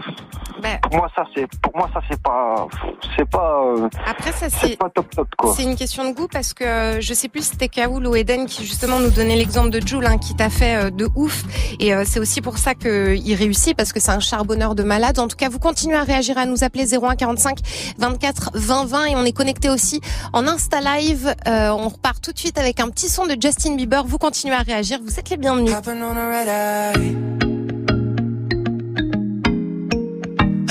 Ben, 0.62 0.78
Pour 0.82 0.96
moi, 0.98 1.08
ça 1.16 1.24
c'est, 1.34 1.48
pour 1.62 1.76
moi, 1.78 1.90
ça 1.94 2.02
c'est 2.10 2.22
pas, 2.22 2.68
c'est 3.16 3.30
pas, 3.30 3.64
euh, 3.78 3.88
après, 4.06 4.32
ça, 4.32 4.50
c'est 4.50 4.78
pas 4.78 4.90
top 4.90 5.10
top 5.16 5.28
quoi. 5.38 5.54
C'est 5.56 5.64
une 5.64 5.76
question 5.76 6.04
de 6.10 6.14
goût 6.16 6.28
parce 6.32 6.54
que 6.54 6.98
je 7.00 7.14
sais 7.14 7.30
plus 7.30 7.42
si 7.44 7.52
c'était 7.52 7.70
Kaoul 7.70 8.06
ou 8.06 8.16
Eden 8.16 8.46
qui 8.46 8.66
justement 8.66 9.00
nous 9.00 9.10
donnait 9.12 9.36
l'exemple 9.38 9.70
de 9.70 9.80
Jules 9.86 10.06
hein, 10.06 10.18
qui 10.18 10.36
t'a 10.36 10.50
fait 10.50 10.92
de 10.92 11.08
ouf 11.16 11.44
et 11.80 11.94
c'est 12.06 12.20
aussi 12.20 12.42
pour 12.42 12.58
ça 12.58 12.76
qu'il 12.76 13.34
réussit 13.36 13.76
parce 13.78 13.94
que 13.94 14.00
c'est 14.00 14.12
un 14.12 14.20
charbonneur 14.20 14.76
de 14.76 14.84
malade. 14.84 15.18
En 15.20 15.28
tout 15.28 15.38
cas, 15.38 15.50
vous 15.50 15.60
continuez 15.60 15.96
à 15.96 16.04
réagir 16.04 16.38
à 16.38 16.46
nous 16.46 16.64
appeler 16.64 16.86
01 16.94 17.16
45 17.16 17.60
24 17.98 18.52
20 18.56 18.86
20 18.86 19.06
et 19.06 19.16
on 19.16 19.21
est 19.26 19.32
connecté 19.32 19.70
aussi 19.70 20.02
en 20.34 20.48
Insta 20.48 20.82
Live. 20.82 21.34
Euh, 21.48 21.70
on 21.70 21.90
repart 21.90 22.22
tout 22.22 22.32
de 22.32 22.40
suite 22.40 22.58
avec 22.58 22.80
un 22.80 22.90
petit 22.90 23.10
son 23.10 23.26
de 23.26 23.36
Justin 23.40 23.76
Bieber. 23.76 24.06
Vous 24.06 24.18
continuez 24.18 24.56
à 24.56 24.62
réagir. 24.62 25.00
Vous 25.04 25.20
êtes 25.20 25.30
les 25.30 25.38
bienvenus. 25.38 25.74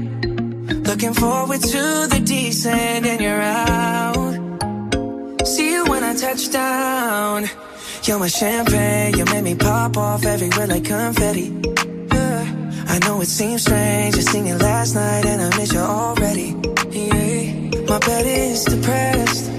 Looking 0.88 1.14
forward 1.14 1.62
to 1.62 2.08
the 2.08 2.22
descent 2.24 3.06
and 3.06 3.22
you're 3.22 3.42
out. 3.42 4.36
See 5.48 5.72
you 5.72 5.86
when 5.86 6.04
I 6.04 6.14
touch 6.16 6.52
down. 6.52 7.50
You're 8.06 8.20
my 8.20 8.28
champagne, 8.28 9.18
you 9.18 9.24
make 9.24 9.44
me 9.46 9.56
pop 9.56 9.96
off 9.96 10.26
everywhere 10.26 10.68
like 10.68 10.84
confetti. 10.84 11.54
Yeah. 12.12 12.74
I 12.90 13.00
know 13.00 13.22
it 13.22 13.28
seems 13.28 13.62
strange, 13.62 14.16
I 14.16 14.20
seen 14.20 14.46
you 14.46 14.58
last 14.58 14.94
night 14.94 15.26
and 15.26 15.42
I 15.42 15.58
miss 15.58 15.72
you 15.72 15.80
already. 15.80 16.54
Yeah. 16.92 17.86
My 17.88 18.00
bed 18.00 18.26
is 18.26 18.66
depressed, 18.66 19.52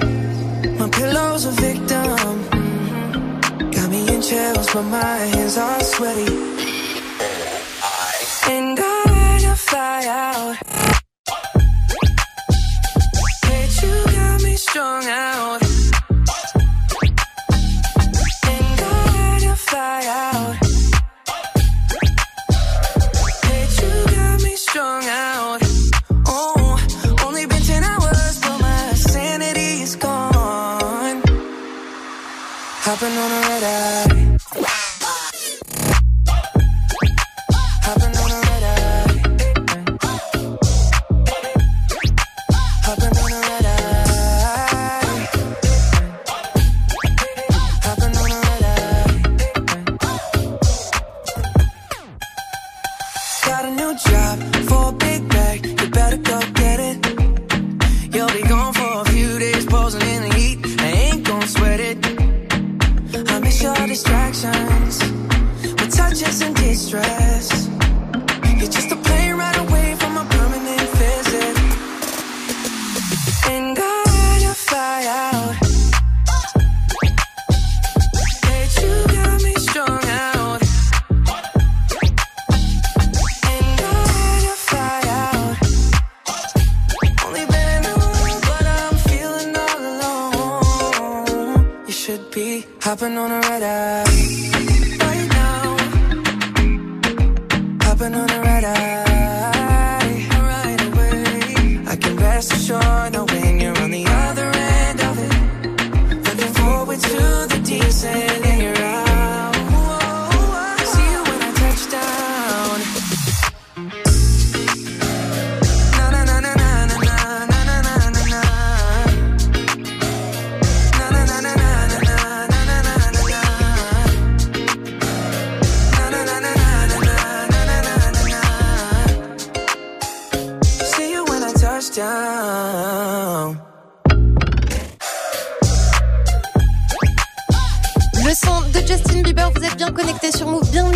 my 0.79 0.91
pillow's 0.91 1.47
a 1.47 1.53
victim. 1.53 2.37
Mhm. 2.53 3.73
Got 3.75 3.89
me 3.91 4.01
in 4.15 4.21
chills, 4.21 4.69
but 4.75 4.83
my 4.83 5.17
hands 5.33 5.57
are 5.57 5.83
sweaty. 5.83 6.29
And 8.53 8.79
I 8.79 9.39
to 9.45 9.55
fly 9.57 10.01
out. 10.07 10.57
But 13.47 13.83
you 13.83 13.95
got 14.17 14.43
me 14.43 14.55
strung 14.57 15.07
out. 15.09 15.64
And 66.97 67.24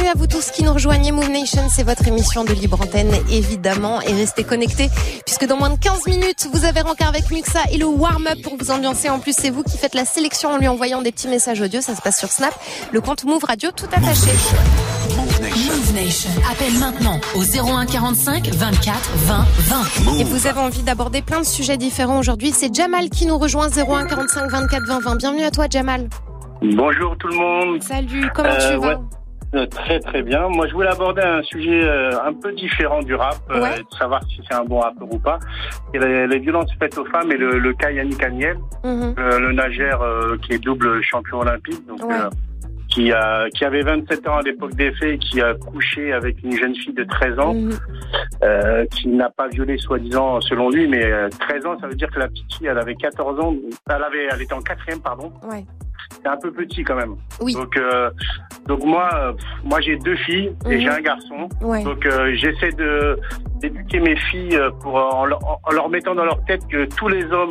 à 0.08 0.14
vous 0.16 0.26
tous 0.26 0.50
qui 0.50 0.62
nous 0.62 0.72
rejoignez. 0.72 1.12
Move 1.12 1.28
Nation, 1.30 1.62
c'est 1.70 1.82
votre 1.82 2.06
émission 2.08 2.42
de 2.44 2.52
libre 2.52 2.80
antenne, 2.80 3.10
évidemment. 3.30 4.00
Et 4.02 4.12
restez 4.12 4.42
connectés, 4.42 4.88
puisque 5.26 5.46
dans 5.46 5.56
moins 5.58 5.70
de 5.70 5.78
15 5.78 6.06
minutes, 6.06 6.48
vous 6.52 6.64
avez 6.64 6.80
rencard 6.80 7.08
avec 7.08 7.30
Muxa 7.30 7.60
et 7.72 7.76
le 7.76 7.84
warm-up 7.86 8.38
pour 8.42 8.56
vous 8.58 8.70
ambiancer. 8.70 9.10
En 9.10 9.18
plus, 9.18 9.34
c'est 9.38 9.50
vous 9.50 9.62
qui 9.62 9.76
faites 9.76 9.94
la 9.94 10.04
sélection 10.06 10.50
en 10.52 10.56
lui 10.56 10.66
envoyant 10.68 11.02
des 11.02 11.12
petits 11.12 11.28
messages 11.28 11.60
audio. 11.60 11.80
Ça 11.82 11.94
se 11.94 12.00
passe 12.00 12.18
sur 12.18 12.30
Snap. 12.30 12.54
Le 12.92 13.00
compte 13.02 13.24
Move 13.24 13.44
Radio 13.44 13.70
tout 13.70 13.86
attaché. 13.86 14.30
Move 15.10 15.94
Nation. 15.94 16.30
Appelle 16.50 16.74
maintenant 16.78 17.20
au 17.34 17.42
01 17.42 17.84
45 17.86 18.48
24 18.48 19.10
20 19.14 19.46
20. 20.04 20.18
Et 20.20 20.24
vous 20.24 20.46
avez 20.46 20.60
envie 20.60 20.82
d'aborder 20.82 21.20
plein 21.20 21.40
de 21.40 21.46
sujets 21.46 21.76
différents 21.76 22.18
aujourd'hui. 22.18 22.52
C'est 22.52 22.74
Jamal 22.74 23.10
qui 23.10 23.26
nous 23.26 23.36
rejoint 23.36 23.68
01 23.68 24.06
45 24.06 24.50
24 24.50 24.84
20 24.86 25.00
20. 25.00 25.16
Bienvenue 25.16 25.44
à 25.44 25.50
toi, 25.50 25.66
Jamal. 25.70 26.08
Bonjour 26.62 27.14
tout 27.18 27.28
le 27.28 27.36
monde. 27.36 27.82
Salut, 27.82 28.30
comment 28.34 28.48
Euh, 28.48 28.72
tu 28.72 28.76
vas 28.80 28.88
ouais. 28.88 28.96
Euh, 29.54 29.64
Très 29.66 29.98
très 30.00 30.22
bien. 30.22 30.48
Moi 30.48 30.66
je 30.66 30.74
voulais 30.74 30.88
aborder 30.90 31.22
un 31.22 31.42
sujet 31.42 31.82
euh, 31.82 32.11
un 32.22 32.34
peu 32.34 32.52
différent 32.52 33.00
du 33.02 33.14
rap, 33.14 33.37
euh, 33.50 33.62
Ouais. 33.62 33.78
de 33.78 33.96
savoir 33.98 34.22
si 34.24 34.40
c'est 34.48 34.54
un 34.54 34.64
bon 34.64 34.80
rappeur 34.80 35.11
ou 35.11 35.18
pas. 35.18 35.38
Les, 35.94 36.26
les 36.26 36.38
violences 36.38 36.70
faites 36.78 36.98
aux 36.98 37.06
femmes 37.06 37.32
et 37.32 37.37
le, 37.38 37.58
le 37.58 37.72
cas 37.72 37.90
Yannick 37.90 38.22
Agnel, 38.22 38.58
Mhm. 38.84 39.14
le 39.16 39.52
nageur 39.52 40.02
euh, 40.02 40.37
qui 40.42 40.52
est 40.52 40.58
double 40.58 41.02
champion 41.02 41.38
olympique, 41.40 41.87
donc 41.87 42.02
Ouais. 42.04 42.14
euh, 42.14 42.28
qui 42.90 43.12
a 43.12 43.48
qui 43.50 43.64
avait 43.64 43.82
27 43.82 44.26
ans 44.28 44.37
à 44.38 44.42
l'époque 44.42 44.74
des 44.74 44.92
faits, 44.92 45.11
et 45.14 45.18
qui 45.18 45.40
a 45.40 45.54
couché 45.54 46.12
avec 46.12 46.42
une 46.42 46.52
jeune 46.52 46.74
fille 46.74 46.94
de 46.94 47.04
13 47.04 47.38
ans, 47.38 47.54
Mhm. 47.54 47.70
euh, 48.44 48.84
qui 48.87 49.08
n'a 49.08 49.30
pas 49.30 49.48
violé 49.48 49.76
soi-disant 49.78 50.40
selon 50.42 50.68
lui, 50.70 50.87
mais 50.88 51.04
euh, 51.04 51.28
13 51.40 51.64
ans, 51.66 51.76
ça 51.80 51.87
veut 51.87 51.94
dire 51.94 52.11
que 52.11 52.18
la 52.18 52.28
petite 52.28 52.52
fille, 52.54 52.66
elle 52.66 52.78
avait 52.78 52.94
14 52.96 53.38
ans, 53.40 53.54
elle 53.90 54.02
avait, 54.02 54.28
elle 54.30 54.42
était 54.42 54.52
en 54.54 54.61
quatrième, 54.62 55.00
pardon. 55.00 55.32
Ouais. 55.50 55.64
C'est 56.22 56.28
un 56.28 56.37
peu 56.37 56.50
petit 56.52 56.83
quand 56.85 56.96
même. 56.96 57.14
Oui. 57.40 57.54
Donc, 57.54 57.76
euh, 57.76 58.11
donc 58.66 58.85
moi, 58.85 59.09
euh, 59.14 59.33
moi 59.64 59.81
j'ai 59.81 59.96
deux 59.96 60.16
filles 60.16 60.52
et 60.68 60.74
Mhm. 60.76 60.81
j'ai 60.81 60.88
un 60.88 61.00
garçon. 61.00 61.48
Ouais. 61.62 61.83
Donc 61.85 62.04
euh, 62.07 62.33
j'essaie 62.35 62.72
de 62.72 63.18
d'éduquer 63.61 64.00
mes 64.00 64.16
filles 64.16 64.59
pour 64.83 64.94
en, 64.96 65.24
leur- 65.26 65.40
en 65.64 65.72
leur 65.72 65.88
mettant 65.88 66.14
dans 66.14 66.24
leur 66.24 66.44
tête 66.44 66.66
que 66.68 66.85
tous 66.96 67.09
les 67.09 67.24
hommes, 67.33 67.50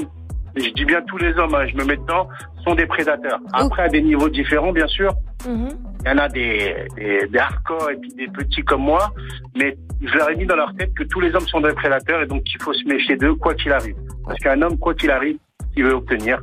et 0.56 0.62
je 0.62 0.70
dis 0.74 0.86
bien 0.86 1.02
tous 1.08 1.18
les 1.18 1.38
hommes, 1.38 1.54
hein, 1.56 1.66
je 1.68 1.76
me 1.76 1.84
mets 1.86 1.98
dedans, 1.98 2.28
sont 2.64 2.76
des 2.76 2.86
prédateurs. 2.86 3.40
Après 3.54 3.84
à 3.84 3.90
des 3.90 4.02
niveaux 4.02 4.30
différents 4.30 4.72
bien 4.72 4.88
sûr. 4.88 5.12
Mhm. 5.48 5.70
Il 6.06 6.10
y 6.10 6.14
en 6.14 6.18
a 6.20 6.30
des, 6.30 6.76
des, 6.96 7.28
des 7.28 7.38
hardcore 7.40 7.90
et 7.92 7.98
puis 7.98 8.14
des 8.14 8.28
petits 8.28 8.62
comme 8.64 8.82
moi, 8.82 9.12
mais 9.58 9.76
je 10.02 10.14
leur 10.18 10.30
ai 10.30 10.36
mis 10.36 10.46
dans 10.46 10.56
leur 10.56 10.74
tête 10.76 10.94
que 10.94 11.04
tous 11.04 11.20
les 11.20 11.34
hommes 11.36 11.48
sont 11.48 11.60
des 11.62 11.74
prédateurs 11.74 12.22
et 12.22 12.28
donc 12.28 12.44
qu'il 12.44 12.62
faut 12.62 12.74
se 12.74 12.88
méfier 12.88 13.18
d'eux 13.18 13.34
quoi 13.36 13.54
qu'il 13.56 13.72
arrive. 13.74 13.96
Parce 14.26 14.40
qu'un 14.40 14.62
homme, 14.62 14.78
quoi 14.78 14.94
qu'il 14.94 15.12
arrive, 15.12 15.38
qu'il 15.78 15.86
veut 15.86 15.94
obtenir, 15.96 16.40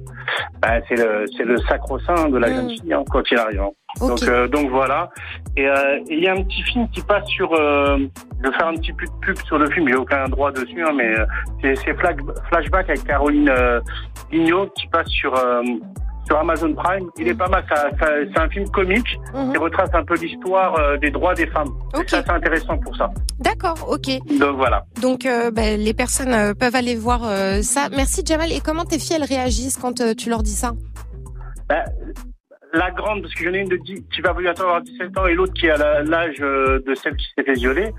ben, 0.62 0.80
c'est 0.88 0.96
le, 0.96 1.26
c'est 1.36 1.44
le 1.44 1.58
sacro-saint 1.68 2.28
de 2.30 2.38
la 2.38 2.48
Mm. 2.48 2.54
jeune 2.54 2.70
fille, 2.70 2.92
hein, 2.94 3.02
quoi 3.10 3.22
qu'il 3.22 3.36
arrive. 3.38 3.60
hein. 3.60 3.70
Donc, 4.00 4.22
euh, 4.24 4.48
donc 4.48 4.70
voilà. 4.70 5.10
Et 5.56 5.68
euh, 5.68 5.98
et 6.08 6.14
il 6.16 6.24
y 6.24 6.28
a 6.28 6.32
un 6.32 6.42
petit 6.42 6.62
film 6.62 6.88
qui 6.90 7.00
passe 7.02 7.26
sur. 7.28 7.52
Euh, 7.54 7.98
je 8.42 8.48
vais 8.50 8.56
faire 8.56 8.66
un 8.68 8.74
petit 8.74 8.92
peu 8.92 9.06
de 9.06 9.12
pub 9.22 9.36
sur 9.46 9.58
le 9.58 9.70
film. 9.70 9.88
J'ai 9.88 9.94
aucun 9.96 10.24
droit 10.28 10.50
dessus, 10.50 10.82
hein, 10.82 10.92
mais 10.96 11.14
c'est, 11.62 11.74
c'est 11.76 11.94
Flash- 11.94 12.16
Flashback 12.48 12.88
avec 12.90 13.04
Caroline 13.04 13.52
Vigneault 14.30 14.66
qui 14.76 14.86
passe 14.88 15.08
sur. 15.08 15.32
Sur 16.26 16.38
Amazon 16.38 16.72
Prime, 16.74 17.08
il 17.18 17.28
est 17.28 17.34
pas 17.34 17.48
mal. 17.48 17.64
C'est 18.00 18.38
un 18.38 18.48
film 18.48 18.68
comique 18.70 19.18
Mhm. 19.34 19.52
qui 19.52 19.58
retrace 19.58 19.90
un 19.94 20.04
peu 20.04 20.14
l'histoire 20.16 20.74
euh, 20.78 20.96
des 20.96 21.10
droits 21.10 21.34
des 21.34 21.46
femmes. 21.48 21.68
Et 21.94 21.98
Ok. 21.98 22.08
ça, 22.10 22.22
c'est 22.24 22.30
intéressant 22.32 22.78
pour 22.78 22.96
ça. 22.96 23.10
D'accord, 23.40 23.86
ok. 23.88 24.08
Donc 24.38 24.56
voilà. 24.56 24.84
Donc 25.02 25.26
euh, 25.26 25.50
ben, 25.50 25.78
les 25.80 25.94
personnes 25.94 26.32
euh, 26.32 26.54
peuvent 26.54 26.74
aller 26.76 26.96
voir 26.96 27.20
euh, 27.24 27.62
ça. 27.62 27.88
Merci 27.94 28.22
Jamal. 28.24 28.52
Et 28.52 28.60
comment 28.60 28.84
tes 28.84 28.98
filles 28.98 29.16
elles 29.16 29.24
réagissent 29.24 29.76
quand 29.78 30.02
tu 30.16 30.28
leur 30.30 30.42
dis 30.42 30.52
ça? 30.54 30.72
Ben, 31.68 31.82
la 32.72 32.90
grande, 32.90 33.22
parce 33.22 33.34
que 33.34 33.44
j'en 33.44 33.52
ai 33.52 33.58
une 33.60 33.68
de 33.68 33.76
10, 33.76 34.04
qui 34.12 34.20
va 34.20 34.32
bientôt 34.34 34.62
avoir 34.64 34.82
17 34.82 35.16
ans 35.18 35.26
et 35.26 35.34
l'autre 35.34 35.52
qui 35.54 35.66
est 35.66 35.70
à 35.70 35.76
la- 35.76 36.02
l'âge 36.02 36.38
de 36.38 36.94
celle 37.00 37.16
qui 37.16 37.26
s'est 37.36 37.44
fait 37.44 37.52
violer. 37.54 37.92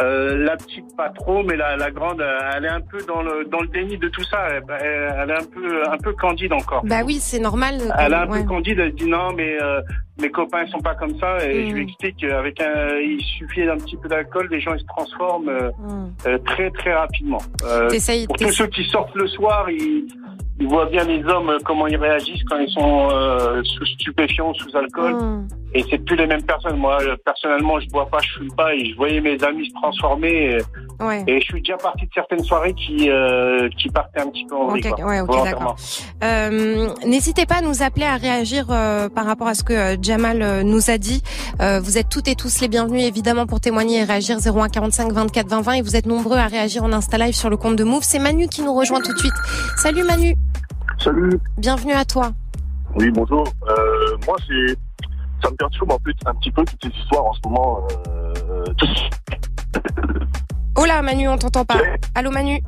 Euh, 0.00 0.38
la 0.44 0.56
petite 0.56 0.96
pas 0.96 1.08
trop, 1.08 1.42
mais 1.42 1.56
la, 1.56 1.76
la 1.76 1.90
grande, 1.90 2.20
euh, 2.20 2.38
elle 2.56 2.64
est 2.64 2.68
un 2.68 2.80
peu 2.80 2.98
dans 3.08 3.20
le 3.22 3.44
dans 3.46 3.60
le 3.60 3.66
déni 3.68 3.98
de 3.98 4.08
tout 4.08 4.22
ça. 4.24 4.38
Elle, 4.50 4.62
elle 4.80 5.30
est 5.30 5.34
un 5.34 5.46
peu 5.52 5.82
un 5.90 5.96
peu 5.98 6.12
candide 6.12 6.52
encore. 6.52 6.82
Bah 6.84 7.00
oui, 7.04 7.16
c'est 7.20 7.40
normal. 7.40 7.74
euh, 7.80 7.90
Elle 7.98 8.12
est 8.12 8.16
un 8.16 8.28
ouais. 8.28 8.42
peu 8.42 8.46
candide, 8.48 8.78
elle 8.78 8.94
dit 8.94 9.08
non, 9.08 9.32
mais 9.36 9.60
euh, 9.60 9.80
mes 10.20 10.30
copains 10.30 10.62
ils 10.64 10.70
sont 10.70 10.78
pas 10.80 10.94
comme 10.94 11.18
ça. 11.18 11.38
Et 11.44 11.64
Mm. 11.64 11.68
je 11.70 11.74
lui 11.74 11.82
explique 11.82 12.16
qu'avec 12.18 12.60
un, 12.60 12.96
il 12.98 13.20
suffit 13.20 13.64
d'un 13.66 13.76
petit 13.76 13.96
peu 13.96 14.08
d'alcool, 14.08 14.46
les 14.50 14.60
gens 14.60 14.74
ils 14.74 14.80
se 14.80 14.86
transforment 14.86 15.48
euh, 15.48 15.70
Mm. 15.78 16.12
euh, 16.26 16.38
très 16.46 16.70
très 16.70 16.94
rapidement. 16.94 17.38
Euh, 17.64 17.88
pour 18.28 18.36
tous 18.36 18.52
ceux 18.52 18.66
qui 18.68 18.84
sortent 18.84 19.14
le 19.16 19.26
soir, 19.26 19.68
ils, 19.68 20.06
ils 20.60 20.66
voient 20.68 20.86
bien 20.86 21.04
les 21.04 21.22
hommes 21.24 21.50
euh, 21.50 21.58
comment 21.64 21.86
ils 21.86 21.96
réagissent 21.96 22.42
quand 22.50 22.58
ils 22.58 22.70
sont 22.70 23.08
euh, 23.12 23.62
sous 23.64 23.86
stupéfiants, 23.86 24.52
sous 24.54 24.76
alcool. 24.76 25.14
Mm. 25.14 25.48
Et 25.74 25.84
c'est 25.90 25.98
plus 25.98 26.16
les 26.16 26.26
mêmes 26.26 26.42
personnes. 26.42 26.76
Moi, 26.78 26.98
euh, 27.02 27.14
personnellement, 27.24 27.78
je 27.78 27.86
bois 27.90 28.06
pas, 28.06 28.18
je 28.22 28.38
fume 28.38 28.52
pas, 28.56 28.74
et 28.74 28.86
je 28.86 28.96
voyais 28.96 29.20
mes 29.20 29.42
amis 29.44 29.68
se 29.68 29.74
transformer. 29.74 30.56
Et, 30.56 30.58
Ouais. 31.00 31.22
et 31.28 31.40
je 31.40 31.44
suis 31.44 31.60
déjà 31.62 31.76
parti 31.76 32.06
de 32.06 32.10
certaines 32.12 32.42
soirées 32.42 32.74
qui 32.74 33.08
euh, 33.08 33.68
qui 33.78 33.88
partaient 33.88 34.20
un 34.20 34.26
petit 34.30 34.44
peu 34.46 34.56
en 34.56 34.66
vrille. 34.66 34.82
Ok, 34.88 34.96
quoi, 34.96 35.06
ouais, 35.06 35.20
ok, 35.20 35.28
volontairement. 35.28 35.76
Euh, 36.24 36.88
N'hésitez 37.06 37.46
pas 37.46 37.56
à 37.56 37.60
nous 37.60 37.82
appeler, 37.84 38.04
à 38.06 38.16
réagir 38.16 38.66
euh, 38.70 39.08
par 39.08 39.24
rapport 39.26 39.46
à 39.46 39.54
ce 39.54 39.62
que 39.62 39.96
Jamal 40.02 40.62
nous 40.64 40.90
a 40.90 40.98
dit. 40.98 41.22
Euh, 41.60 41.78
vous 41.80 41.98
êtes 41.98 42.08
toutes 42.08 42.26
et 42.26 42.34
tous 42.34 42.60
les 42.60 42.66
bienvenus, 42.66 43.04
évidemment, 43.04 43.46
pour 43.46 43.60
témoigner 43.60 43.98
et 44.00 44.04
réagir 44.04 44.38
01 44.44 44.68
45 44.68 45.12
24 45.12 45.46
20 45.48 45.60
20. 45.60 45.72
Et 45.74 45.82
vous 45.82 45.94
êtes 45.94 46.06
nombreux 46.06 46.36
à 46.38 46.46
réagir 46.46 46.82
en 46.82 46.92
Insta 46.92 47.16
Live 47.18 47.34
sur 47.34 47.48
le 47.50 47.56
compte 47.56 47.76
de 47.76 47.84
Move. 47.84 48.02
C'est 48.02 48.18
Manu 48.18 48.48
qui 48.48 48.62
nous 48.62 48.74
rejoint 48.74 49.00
tout 49.00 49.12
de 49.12 49.18
suite. 49.18 49.34
Salut 49.76 50.02
Manu, 50.02 50.34
Salut. 50.98 51.38
bienvenue 51.58 51.92
à 51.92 52.04
toi. 52.04 52.32
Oui, 52.96 53.10
bonjour. 53.10 53.44
Euh, 53.68 54.16
moi, 54.26 54.36
c'est, 54.46 54.76
ça 55.42 55.50
me 55.50 55.56
perturbe 55.56 55.92
en 55.92 55.98
plus 55.98 56.14
un 56.26 56.34
petit 56.34 56.50
peu 56.50 56.64
toutes 56.64 56.82
ces 56.82 57.00
histoires 57.00 57.24
en 57.26 57.32
ce 57.34 57.40
moment. 57.44 57.86
Euh, 58.08 58.64
Oh 60.80 60.84
là, 60.84 61.02
Manu, 61.02 61.28
on 61.28 61.36
t'entend 61.36 61.64
pas. 61.64 61.78
Allô 62.14 62.30
Manu 62.30 62.62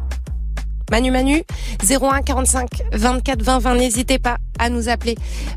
Manu, 0.90 1.12
Manu, 1.12 1.42
01 1.88 2.22
45 2.22 2.68
24 2.92 3.42
20 3.42 3.58
20. 3.60 3.74
N'hésitez 3.76 4.18
pas 4.18 4.36
à 4.58 4.68
nous 4.68 4.88
appeler. 4.88 5.14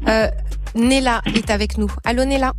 Euh, 0.07 0.27
Nella 0.75 1.21
est 1.35 1.49
avec 1.49 1.77
nous. 1.79 1.89
Allô 2.05 2.25
Nella 2.25 2.53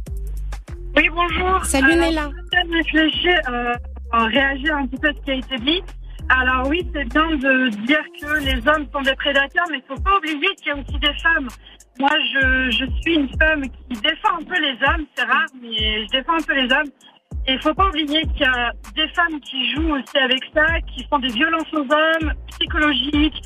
Oui, 0.96 1.08
bonjour. 1.14 1.64
Salut, 1.64 1.92
Alors, 1.92 2.06
Nella. 2.06 2.28
Je 2.52 2.56
vais 2.68 2.76
réfléchir, 2.78 3.34
euh, 3.48 3.72
réagir 4.12 4.76
un 4.76 4.86
petit 4.88 4.98
peu 4.98 5.08
à 5.08 5.12
ce 5.12 5.20
qui 5.24 5.30
a 5.30 5.34
été 5.34 5.56
dit. 5.58 5.82
Alors 6.30 6.68
oui, 6.68 6.86
c'est 6.94 7.08
bien 7.10 7.36
de 7.36 7.68
dire 7.86 8.02
que 8.20 8.44
les 8.44 8.56
hommes 8.68 8.86
sont 8.92 9.02
des 9.02 9.14
prédateurs, 9.14 9.66
mais 9.70 9.78
il 9.78 9.84
faut 9.86 10.02
pas 10.02 10.16
oublier 10.16 10.48
qu'il 10.56 10.68
y 10.68 10.70
a 10.70 10.76
aussi 10.76 10.98
des 10.98 11.14
femmes. 11.22 11.48
Moi, 11.98 12.10
je, 12.32 12.70
je 12.70 12.84
suis 13.02 13.14
une 13.14 13.28
femme 13.38 13.62
qui 13.62 14.00
défend 14.00 14.38
un 14.40 14.44
peu 14.44 14.58
les 14.60 14.76
hommes, 14.88 15.06
c'est 15.14 15.24
rare, 15.24 15.46
mais 15.60 16.04
je 16.04 16.08
défends 16.10 16.34
un 16.34 16.42
peu 16.42 16.54
les 16.54 16.72
hommes. 16.72 16.90
Et 17.46 17.52
il 17.52 17.60
faut 17.60 17.74
pas 17.74 17.88
oublier 17.88 18.22
qu'il 18.22 18.40
y 18.40 18.44
a 18.44 18.72
des 18.96 19.08
femmes 19.08 19.38
qui 19.40 19.72
jouent 19.72 19.94
aussi 19.96 20.18
avec 20.18 20.40
ça, 20.54 20.80
qui 20.92 21.04
font 21.04 21.18
des 21.18 21.28
violences 21.28 21.72
aux 21.72 21.80
hommes, 21.80 22.32
psychologiques, 22.52 23.42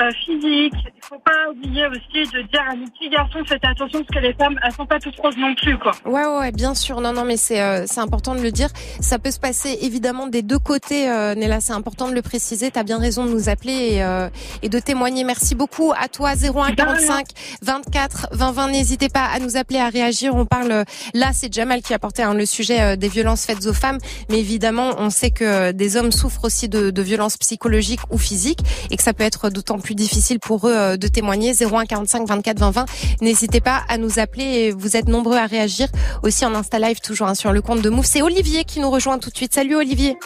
euh, 0.00 0.10
physiques. 0.24 0.74
Il 0.96 1.02
faut 1.02 1.18
pas 1.18 1.50
oublier 1.50 1.86
aussi 1.86 2.30
de 2.32 2.42
dire 2.42 2.62
à 2.68 2.74
nos 2.74 2.86
petits 2.86 3.10
garçons, 3.10 3.38
faites 3.46 3.64
attention 3.64 4.00
parce 4.04 4.20
que 4.20 4.26
les 4.26 4.34
femmes, 4.34 4.58
elles 4.64 4.72
sont 4.72 4.86
pas 4.86 4.98
toutes 4.98 5.16
roses 5.18 5.36
non 5.36 5.54
plus, 5.54 5.78
quoi. 5.78 5.92
Ouais, 6.04 6.26
ouais, 6.26 6.52
bien 6.52 6.74
sûr. 6.74 7.00
Non, 7.00 7.12
non, 7.12 7.24
mais 7.24 7.36
c'est 7.36 7.60
euh, 7.60 7.84
c'est 7.86 8.00
important 8.00 8.34
de 8.34 8.40
le 8.40 8.50
dire. 8.50 8.68
Ça 9.00 9.18
peut 9.18 9.30
se 9.30 9.40
passer 9.40 9.78
évidemment 9.82 10.26
des 10.26 10.42
deux 10.42 10.58
côtés, 10.58 11.08
euh, 11.08 11.34
Nella. 11.34 11.60
C'est 11.60 11.72
important 11.72 12.08
de 12.08 12.14
le 12.14 12.22
préciser. 12.22 12.70
T'as 12.70 12.84
bien 12.84 12.98
raison 12.98 13.24
de 13.24 13.30
nous 13.30 13.48
appeler 13.48 13.94
et, 13.94 14.02
euh, 14.02 14.28
et 14.62 14.68
de 14.68 14.78
témoigner. 14.78 15.24
Merci 15.24 15.54
beaucoup 15.54 15.92
à 15.96 16.08
toi. 16.08 16.32
01 16.34 16.74
45 16.74 17.26
24 17.62 18.28
20 18.32 18.52
20. 18.52 18.68
N'hésitez 18.70 19.08
pas 19.08 19.26
à 19.26 19.38
nous 19.38 19.56
appeler, 19.56 19.78
à 19.78 19.88
réagir. 19.88 20.34
On 20.34 20.46
parle 20.46 20.80
euh, 20.80 20.84
là, 21.14 21.30
c'est 21.32 21.52
Jamal 21.52 21.82
qui 21.82 21.94
a 21.94 21.98
porté 21.98 22.22
hein, 22.22 22.34
le 22.34 22.46
sujet 22.46 22.80
euh, 22.80 22.96
des 22.96 23.08
violences 23.08 23.44
faites 23.44 23.66
aux 23.66 23.72
femmes, 23.72 23.98
mais 24.28 24.38
évidemment, 24.38 24.94
on 24.98 25.10
sait 25.10 25.30
que 25.30 25.44
euh, 25.44 25.72
des 25.72 25.96
hommes 25.96 26.12
souffrent 26.12 26.44
aussi 26.44 26.68
de, 26.68 26.90
de 26.90 27.02
violences 27.02 27.36
psychologiques 27.36 28.00
ou 28.10 28.18
physiques 28.18 28.60
et 28.90 28.96
que 28.96 29.02
ça 29.02 29.12
peut 29.12 29.24
être 29.24 29.50
d'autant 29.50 29.78
plus 29.78 29.89
difficile 29.94 30.40
pour 30.40 30.68
eux 30.68 30.74
euh, 30.74 30.96
de 30.96 31.08
témoigner. 31.08 31.52
01 31.52 31.86
45 31.86 32.26
24 32.26 32.58
20 32.58 32.70
20. 32.70 32.86
N'hésitez 33.20 33.60
pas 33.60 33.82
à 33.88 33.98
nous 33.98 34.18
appeler 34.18 34.44
et 34.44 34.70
vous 34.72 34.96
êtes 34.96 35.08
nombreux 35.08 35.36
à 35.36 35.46
réagir 35.46 35.88
aussi 36.22 36.44
en 36.44 36.54
Insta 36.54 36.78
Live 36.78 37.00
toujours 37.00 37.28
hein, 37.28 37.34
sur 37.34 37.52
le 37.52 37.62
compte 37.62 37.82
de 37.82 37.90
Move. 37.90 38.06
C'est 38.06 38.22
Olivier 38.22 38.64
qui 38.64 38.80
nous 38.80 38.90
rejoint 38.90 39.18
tout 39.18 39.30
de 39.30 39.36
suite. 39.36 39.54
Salut 39.54 39.76
Olivier. 39.76 40.16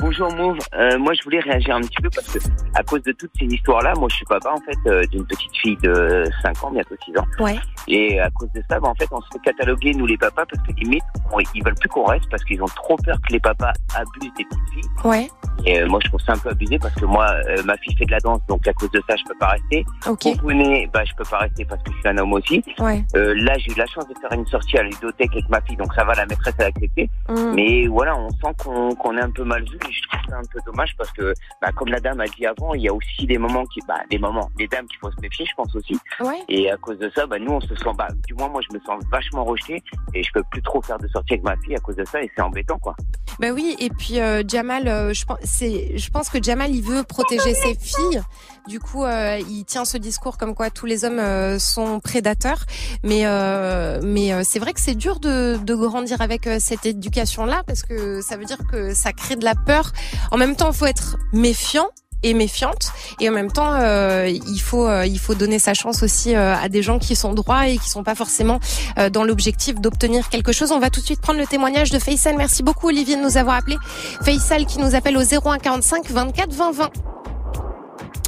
Bonjour 0.00 0.34
Mauve, 0.34 0.58
Euh, 0.74 0.98
moi 0.98 1.12
je 1.14 1.22
voulais 1.22 1.38
réagir 1.38 1.76
un 1.76 1.80
petit 1.80 2.02
peu 2.02 2.10
parce 2.10 2.26
que 2.26 2.38
à 2.74 2.82
cause 2.82 3.02
de 3.04 3.12
toutes 3.12 3.30
ces 3.38 3.46
histoires-là, 3.46 3.94
moi 3.96 4.08
je 4.10 4.16
suis 4.16 4.24
papa 4.24 4.50
en 4.50 4.56
fait 4.60 4.90
euh, 4.90 5.04
d'une 5.12 5.24
petite 5.24 5.56
fille 5.62 5.76
de 5.82 6.24
5 6.42 6.64
ans, 6.64 6.70
bientôt 6.72 6.96
6 7.04 7.16
ans. 7.18 7.24
Ouais. 7.38 7.56
Et 7.86 8.18
à 8.20 8.28
cause 8.30 8.50
de 8.52 8.62
ça, 8.68 8.80
bah, 8.80 8.88
en 8.88 8.94
fait 8.96 9.06
on 9.12 9.20
se 9.20 9.28
fait 9.32 9.38
cataloguer 9.44 9.92
nous 9.94 10.06
les 10.06 10.16
papas 10.18 10.44
parce 10.44 10.60
que 10.66 10.72
limite 10.80 11.04
on- 11.32 11.38
ils 11.54 11.62
veulent 11.64 11.76
plus 11.76 11.88
qu'on 11.88 12.04
reste 12.04 12.28
parce 12.30 12.42
qu'ils 12.44 12.60
ont 12.62 12.66
trop 12.66 12.96
peur 12.96 13.16
que 13.28 13.32
les 13.32 13.38
papas 13.38 13.72
abusent 13.94 14.32
des 14.36 14.44
petites 14.44 14.70
filles. 14.74 14.90
Ouais. 15.04 15.28
Et 15.64 15.80
euh, 15.80 15.86
moi 15.86 16.00
je 16.02 16.08
trouve 16.08 16.20
ça 16.20 16.32
un 16.32 16.38
peu 16.38 16.48
abusé 16.50 16.78
parce 16.80 16.94
que 16.96 17.04
moi 17.04 17.26
euh, 17.48 17.62
ma 17.64 17.76
fille 17.76 17.94
fait 17.96 18.06
de 18.06 18.10
la 18.10 18.18
danse 18.20 18.40
donc 18.48 18.66
à 18.66 18.72
cause 18.72 18.90
de 18.90 19.00
ça 19.08 19.14
je 19.14 19.22
peux 19.28 19.38
pas 19.38 19.50
rester. 19.50 19.84
Ok. 20.08 20.22
Componer, 20.24 20.90
bah 20.92 21.04
je 21.04 21.14
peux 21.14 21.24
pas 21.30 21.38
rester 21.38 21.64
parce 21.64 21.80
que 21.84 21.92
je 21.92 21.98
suis 22.00 22.08
un 22.08 22.18
homme 22.18 22.32
aussi. 22.32 22.60
Ouais. 22.80 23.04
Euh, 23.14 23.34
là 23.38 23.56
j'ai 23.58 23.70
eu 23.70 23.76
la 23.76 23.86
chance 23.86 24.08
de 24.08 24.14
faire 24.20 24.32
une 24.32 24.46
sortie 24.48 24.78
à 24.78 24.82
la 24.82 24.88
ludothèque 24.88 25.30
avec 25.32 25.48
ma 25.48 25.60
fille 25.60 25.76
donc 25.76 25.94
ça 25.94 26.02
va 26.04 26.14
la 26.14 26.26
maîtresse 26.26 26.54
a 26.58 26.64
accepté. 26.64 27.08
Mm. 27.28 27.52
Mais 27.54 27.86
voilà, 27.86 28.16
on 28.16 28.30
sent 28.30 28.52
qu'on 28.58 28.94
qu'on 28.96 29.16
est 29.16 29.22
un 29.22 29.30
peu 29.30 29.44
mal 29.44 29.62
vu 29.62 29.75
et 29.88 29.92
je 29.92 30.02
trouve 30.08 30.20
ça 30.28 30.38
un 30.38 30.46
peu 30.52 30.58
dommage 30.66 30.94
parce 30.96 31.10
que, 31.12 31.34
bah, 31.60 31.70
comme 31.72 31.88
la 31.88 32.00
dame 32.00 32.20
a 32.20 32.26
dit 32.26 32.46
avant, 32.46 32.74
il 32.74 32.82
y 32.82 32.88
a 32.88 32.94
aussi 32.94 33.26
des 33.26 33.38
moments 33.38 33.64
qui, 33.66 33.80
bah, 33.86 34.00
des 34.10 34.18
moments, 34.18 34.50
des 34.56 34.66
dames 34.66 34.86
qu'il 34.86 34.98
faut 34.98 35.10
se 35.10 35.20
méfier, 35.20 35.46
je 35.46 35.54
pense 35.56 35.74
aussi. 35.74 35.98
Ouais. 36.20 36.42
Et 36.48 36.70
à 36.70 36.76
cause 36.76 36.98
de 36.98 37.10
ça, 37.14 37.26
bah, 37.26 37.38
nous, 37.38 37.52
on 37.52 37.60
se 37.60 37.74
sent, 37.74 37.92
bah, 37.96 38.08
du 38.26 38.34
moins, 38.34 38.48
moi, 38.48 38.60
je 38.68 38.76
me 38.76 38.80
sens 38.82 39.02
vachement 39.10 39.44
rejeté 39.44 39.82
et 40.14 40.22
je 40.22 40.32
peux 40.32 40.42
plus 40.50 40.62
trop 40.62 40.82
faire 40.82 40.98
de 40.98 41.08
sorties 41.08 41.34
avec 41.34 41.44
ma 41.44 41.56
fille 41.58 41.74
à 41.74 41.80
cause 41.80 41.96
de 41.96 42.04
ça 42.04 42.22
et 42.22 42.30
c'est 42.34 42.42
embêtant, 42.42 42.78
quoi. 42.78 42.94
Bah 43.38 43.48
oui, 43.52 43.76
et 43.78 43.90
puis 43.90 44.18
euh, 44.18 44.42
Jamal, 44.46 44.88
euh, 44.88 45.12
je 45.12 45.26
pense, 45.26 45.38
je 45.42 46.10
pense 46.10 46.30
que 46.30 46.42
Jamal, 46.42 46.74
il 46.74 46.82
veut 46.82 47.02
protéger 47.02 47.54
ses 47.54 47.74
filles. 47.74 48.22
Du 48.66 48.80
coup, 48.80 49.04
euh, 49.04 49.38
il 49.48 49.64
tient 49.64 49.84
ce 49.84 49.98
discours 49.98 50.38
comme 50.38 50.54
quoi 50.54 50.70
tous 50.70 50.86
les 50.86 51.04
hommes 51.04 51.58
sont 51.58 52.00
prédateurs. 52.00 52.64
Mais, 53.04 53.24
mais 54.02 54.44
c'est 54.44 54.58
vrai 54.58 54.72
que 54.72 54.80
c'est 54.80 54.94
dur 54.94 55.20
de, 55.20 55.58
de 55.62 55.74
grandir 55.74 56.20
avec 56.20 56.48
cette 56.58 56.86
éducation-là 56.86 57.62
parce 57.66 57.82
que 57.82 58.20
ça 58.22 58.36
veut 58.36 58.44
dire 58.44 58.58
que 58.70 58.94
ça 58.94 59.12
crée 59.12 59.36
de 59.36 59.44
la 59.44 59.54
peur. 59.66 59.92
En 60.30 60.38
même 60.38 60.56
temps, 60.56 60.70
il 60.70 60.76
faut 60.76 60.86
être 60.86 61.18
méfiant 61.32 61.88
et 62.22 62.34
méfiante 62.34 62.92
et 63.20 63.28
en 63.28 63.32
même 63.32 63.52
temps 63.52 63.74
euh, 63.74 64.26
il 64.28 64.60
faut 64.60 64.86
euh, 64.86 65.06
il 65.06 65.18
faut 65.18 65.34
donner 65.34 65.58
sa 65.58 65.74
chance 65.74 66.02
aussi 66.02 66.34
euh, 66.34 66.54
à 66.56 66.68
des 66.68 66.82
gens 66.82 66.98
qui 66.98 67.14
sont 67.14 67.34
droits 67.34 67.68
et 67.68 67.76
qui 67.76 67.90
sont 67.90 68.02
pas 68.02 68.14
forcément 68.14 68.58
dans 69.12 69.24
l'objectif 69.24 69.80
d'obtenir 69.80 70.28
quelque 70.28 70.52
chose. 70.52 70.72
On 70.72 70.78
va 70.78 70.90
tout 70.90 71.00
de 71.00 71.04
suite 71.04 71.20
prendre 71.20 71.38
le 71.38 71.46
témoignage 71.46 71.90
de 71.90 71.98
Faisal. 71.98 72.36
Merci 72.36 72.62
beaucoup 72.62 72.88
Olivier 72.88 73.16
de 73.16 73.22
nous 73.22 73.36
avoir 73.36 73.56
appelé. 73.56 73.76
Faisal 74.22 74.66
qui 74.66 74.78
nous 74.78 74.94
appelle 74.94 75.16
au 75.16 75.22
01 75.22 75.58
45 75.58 76.10
24 76.10 76.52
20 76.52 76.72
20. 76.72 76.90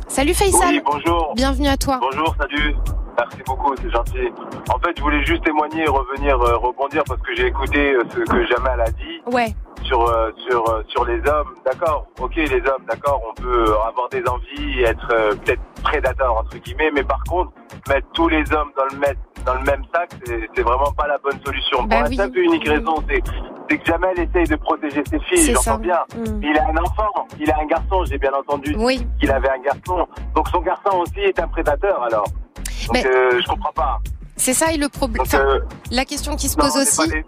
Salut 0.09 0.35
Faisal. 0.35 0.68
Oui, 0.68 0.83
bonjour. 0.85 1.33
Bienvenue 1.35 1.68
à 1.68 1.77
toi. 1.77 1.98
Bonjour, 2.01 2.35
salut. 2.38 2.74
Merci 3.16 3.38
beaucoup, 3.46 3.74
c'est 3.83 3.90
gentil. 3.90 4.33
En 4.68 4.79
fait, 4.79 4.92
je 4.96 5.03
voulais 5.03 5.24
juste 5.24 5.42
témoigner 5.44 5.83
et 5.83 5.88
revenir, 5.88 6.38
rebondir 6.38 7.03
parce 7.05 7.20
que 7.22 7.35
j'ai 7.35 7.46
écouté 7.46 7.94
ce 8.11 8.20
que 8.31 8.46
Jamal 8.46 8.81
a 8.81 8.90
dit 8.90 9.22
Ouais. 9.27 9.55
Sur 9.88 10.09
euh, 10.09 10.31
sur 10.48 10.68
euh, 10.70 10.83
sur 10.88 11.05
les 11.05 11.18
hommes. 11.29 11.55
D'accord, 11.64 12.07
ok, 12.20 12.37
les 12.37 12.61
hommes, 12.61 12.85
d'accord, 12.88 13.20
on 13.29 13.35
peut 13.42 13.64
avoir 13.88 14.09
des 14.11 14.22
envies, 14.29 14.83
être 14.83 15.09
euh, 15.12 15.35
peut-être 15.35 15.62
prédateur 15.83 16.37
entre 16.38 16.57
guillemets, 16.59 16.90
mais 16.94 17.03
par 17.03 17.22
contre, 17.24 17.51
mettre 17.88 18.07
tous 18.12 18.29
les 18.29 18.44
hommes 18.53 18.70
dans 18.77 18.85
le 18.92 18.98
mettre 18.98 19.20
dans 19.46 19.55
le 19.55 19.62
même 19.62 19.83
sac, 19.94 20.11
c'est 20.55 20.62
vraiment 20.62 20.92
pas 20.92 21.07
la 21.09 21.16
bonne 21.18 21.40
solution. 21.44 21.83
Bah 21.85 22.01
Pour 22.03 22.11
la 22.11 22.16
simple 22.16 22.38
et 22.38 22.42
unique 22.42 22.68
raison, 22.68 22.94
c'est 23.09 23.22
c'est 23.70 23.79
que 23.79 23.85
Jamal 23.85 24.18
essaye 24.18 24.46
de 24.46 24.57
protéger 24.57 25.03
ses 25.11 25.18
filles, 25.20 25.55
j'entends 25.55 25.79
bien. 25.79 25.98
Mm. 26.16 26.42
Il 26.42 26.59
a 26.59 26.64
un 26.68 26.77
enfant, 26.79 27.27
il 27.40 27.51
a 27.51 27.59
un 27.61 27.66
garçon, 27.66 28.05
j'ai 28.05 28.18
bien 28.18 28.33
entendu 28.33 28.74
Oui. 28.79 29.07
qu'il 29.20 29.31
avait 29.31 29.51
un 29.51 29.59
garçon. 29.61 30.07
Donc 30.35 30.48
son 30.48 30.61
garçon 30.61 30.98
aussi 30.98 31.20
est 31.20 31.38
un 31.38 31.48
prédateur 31.48 32.03
alors. 32.03 32.24
Donc 32.24 32.92
Mais- 32.92 33.07
euh, 33.07 33.40
je 33.40 33.46
comprends 33.46 33.72
pas. 33.72 33.98
C'est 34.37 34.55
ça 34.55 34.72
et 34.72 34.77
le 34.77 34.88
problème. 34.88 35.22
Euh, 35.35 35.61
la 35.90 36.05
question 36.05 36.37
qui 36.37 36.48
se 36.48 36.57
non, 36.59 36.64
pose 36.64 36.77
aussi, 36.77 37.09
des- 37.11 37.24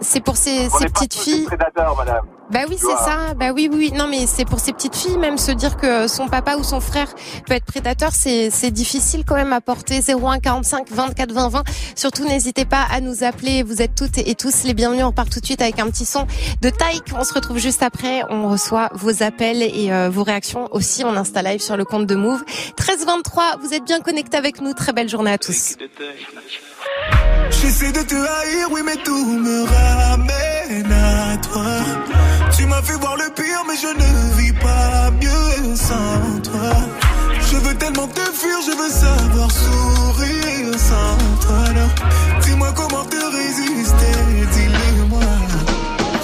c'est 0.00 0.20
pour 0.20 0.36
ces, 0.36 0.68
ces 0.70 0.86
petites 0.86 1.14
filles. 1.14 1.44
prédateurs, 1.44 1.96
madame. 1.96 2.24
Bah 2.50 2.60
oui, 2.68 2.76
c'est 2.80 2.86
ça. 2.86 3.34
Bah 3.36 3.52
oui, 3.54 3.68
oui, 3.70 3.90
oui. 3.92 3.92
Non, 3.96 4.08
mais 4.08 4.26
c'est 4.26 4.44
pour 4.44 4.58
ces 4.58 4.72
petites 4.72 4.96
filles, 4.96 5.18
même 5.18 5.38
se 5.38 5.52
dire 5.52 5.76
que 5.76 6.08
son 6.08 6.26
papa 6.28 6.56
ou 6.56 6.64
son 6.64 6.80
frère 6.80 7.06
peut 7.46 7.54
être 7.54 7.64
prédateur, 7.64 8.10
c'est 8.12 8.50
c'est 8.50 8.72
difficile 8.72 9.24
quand 9.24 9.36
même 9.36 9.52
à 9.52 9.60
porter. 9.60 10.00
01 10.00 10.40
45 10.40 10.90
24 10.90 11.32
20 11.32 11.48
20. 11.48 11.62
Surtout, 11.94 12.24
n'hésitez 12.24 12.64
pas 12.64 12.84
à 12.90 13.00
nous 13.00 13.22
appeler. 13.22 13.62
Vous 13.62 13.82
êtes 13.82 13.94
toutes 13.94 14.18
et 14.18 14.34
tous 14.34 14.64
les 14.64 14.74
bienvenus. 14.74 15.04
On 15.04 15.12
part 15.12 15.30
tout 15.30 15.38
de 15.38 15.46
suite 15.46 15.62
avec 15.62 15.78
un 15.78 15.88
petit 15.88 16.04
son 16.04 16.26
de 16.60 16.70
Taïk. 16.70 17.04
On 17.16 17.22
se 17.22 17.32
retrouve 17.32 17.58
juste 17.58 17.84
après. 17.84 18.22
On 18.30 18.48
reçoit 18.48 18.90
vos 18.94 19.22
appels 19.22 19.62
et 19.62 19.92
euh, 19.92 20.10
vos 20.10 20.24
réactions 20.24 20.68
aussi. 20.72 21.04
On 21.04 21.14
Insta 21.16 21.42
live 21.42 21.60
sur 21.60 21.76
le 21.76 21.84
compte 21.84 22.06
de 22.06 22.16
Move. 22.16 22.42
13 22.76 23.06
23. 23.06 23.58
Vous 23.62 23.74
êtes 23.74 23.84
bien 23.84 24.00
connectés 24.00 24.36
avec 24.36 24.60
nous. 24.60 24.74
Très 24.74 24.92
belle 24.92 25.08
journée 25.08 25.30
à 25.30 25.38
tous. 25.38 25.76
J'essaie 27.50 27.92
de 27.92 28.02
te 28.02 28.14
haïr, 28.14 28.68
oui, 28.70 28.80
mais 28.84 28.96
tout 29.04 29.26
me 29.46 29.64
ramène 29.64 30.92
à 30.92 31.36
toi. 31.38 31.64
Tu 32.56 32.66
m'as 32.66 32.82
fait 32.82 32.94
voir 32.94 33.16
le 33.16 33.28
pire, 33.34 33.62
mais 33.68 33.76
je 33.76 33.88
ne 33.88 34.40
vis 34.40 34.52
pas 34.52 35.10
mieux 35.20 35.76
sans 35.76 36.40
toi. 36.42 36.70
Je 37.50 37.56
veux 37.56 37.74
tellement 37.74 38.06
te 38.06 38.20
fuir, 38.20 38.58
je 38.66 38.72
veux 38.80 38.90
savoir 38.90 39.50
sourire 39.50 40.78
sans 40.78 41.46
toi. 41.46 41.64
Dis-moi 42.42 42.72
comment 42.76 43.04
te 43.04 43.16
résister, 43.16 44.14
dis-le-moi. 44.52 45.20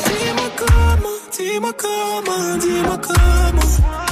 Dis-moi 0.06 0.50
comment, 0.56 1.18
dis-moi 1.36 1.72
comment, 1.76 2.56
dis-moi 2.58 2.98
comment. 3.06 4.05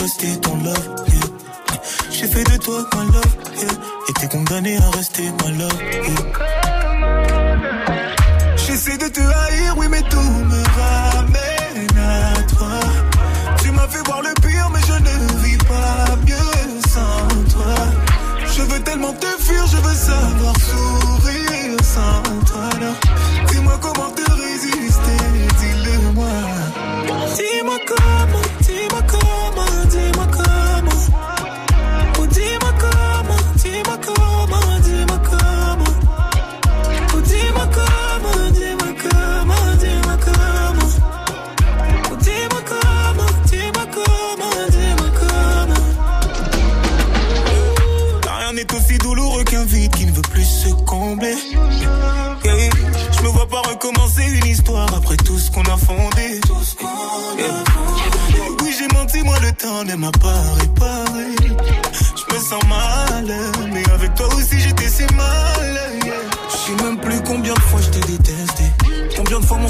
Rester 0.00 0.40
ton 0.40 0.56
love, 0.62 0.88
yeah. 1.08 1.80
J'ai 2.10 2.26
fait 2.26 2.44
de 2.44 2.56
toi 2.62 2.84
ma 2.94 3.04
love, 3.04 3.36
yeah. 3.56 3.68
Et 4.08 4.12
t'es 4.14 4.28
condamné 4.28 4.76
à 4.78 4.90
rester 4.90 5.24
ma 5.42 5.50
love, 5.50 5.82
yeah. 5.82 6.67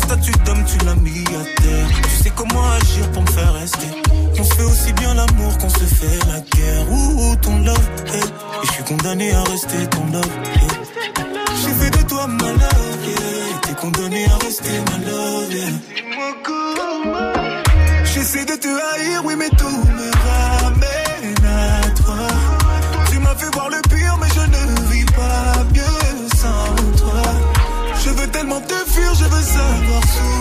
Statut 0.08 0.32
d'homme 0.44 0.64
tu 0.64 0.78
l'as 0.86 0.94
mis 0.94 1.24
à 1.42 1.44
terre. 1.62 1.88
Tu 2.04 2.16
sais 2.22 2.32
comment 2.34 2.70
agir 2.70 3.10
pour 3.12 3.22
me 3.22 3.30
faire 3.30 3.52
rester. 3.54 3.88
On 4.38 4.44
se 4.44 4.54
fait 4.54 4.62
aussi 4.62 4.92
bien 4.94 5.14
l'amour 5.14 5.58
qu'on 5.58 5.68
se 5.68 5.84
fait 5.98 6.18
la 6.26 6.40
guerre. 6.40 6.90
Ouh, 6.90 7.36
ton 7.42 7.58
love, 7.58 7.88
hey. 8.06 8.22
Et 8.62 8.66
je 8.66 8.72
suis 8.72 8.84
condamné 8.84 9.32
à 9.32 9.42
rester 9.42 9.86
ton 9.90 10.04
love. 10.12 10.34
J'ai 11.60 11.74
fait 11.80 11.90
de 11.98 12.02
toi 12.08 12.26
ma 12.26 12.50
love, 12.62 13.02
yeah. 13.06 13.58
T'es 13.62 13.74
condamné 13.74 14.26
à 14.26 14.36
rester 14.44 14.74
ma 14.88 14.96
love, 15.10 15.52
yeah. 15.52 15.72
J'essaie 18.04 18.46
de 18.46 18.56
te 18.64 18.68
haïr, 18.68 19.22
oui, 19.24 19.34
mais 19.36 19.50
tout 19.50 19.80
me 19.98 20.10
ramène 20.28 21.44
à 21.44 21.90
toi. 22.00 22.16
Tu 23.10 23.18
m'as 23.18 23.34
fait 23.34 23.54
voir 23.54 23.68
le 23.68 23.80
savoir 29.48 30.04
sourire 30.08 30.37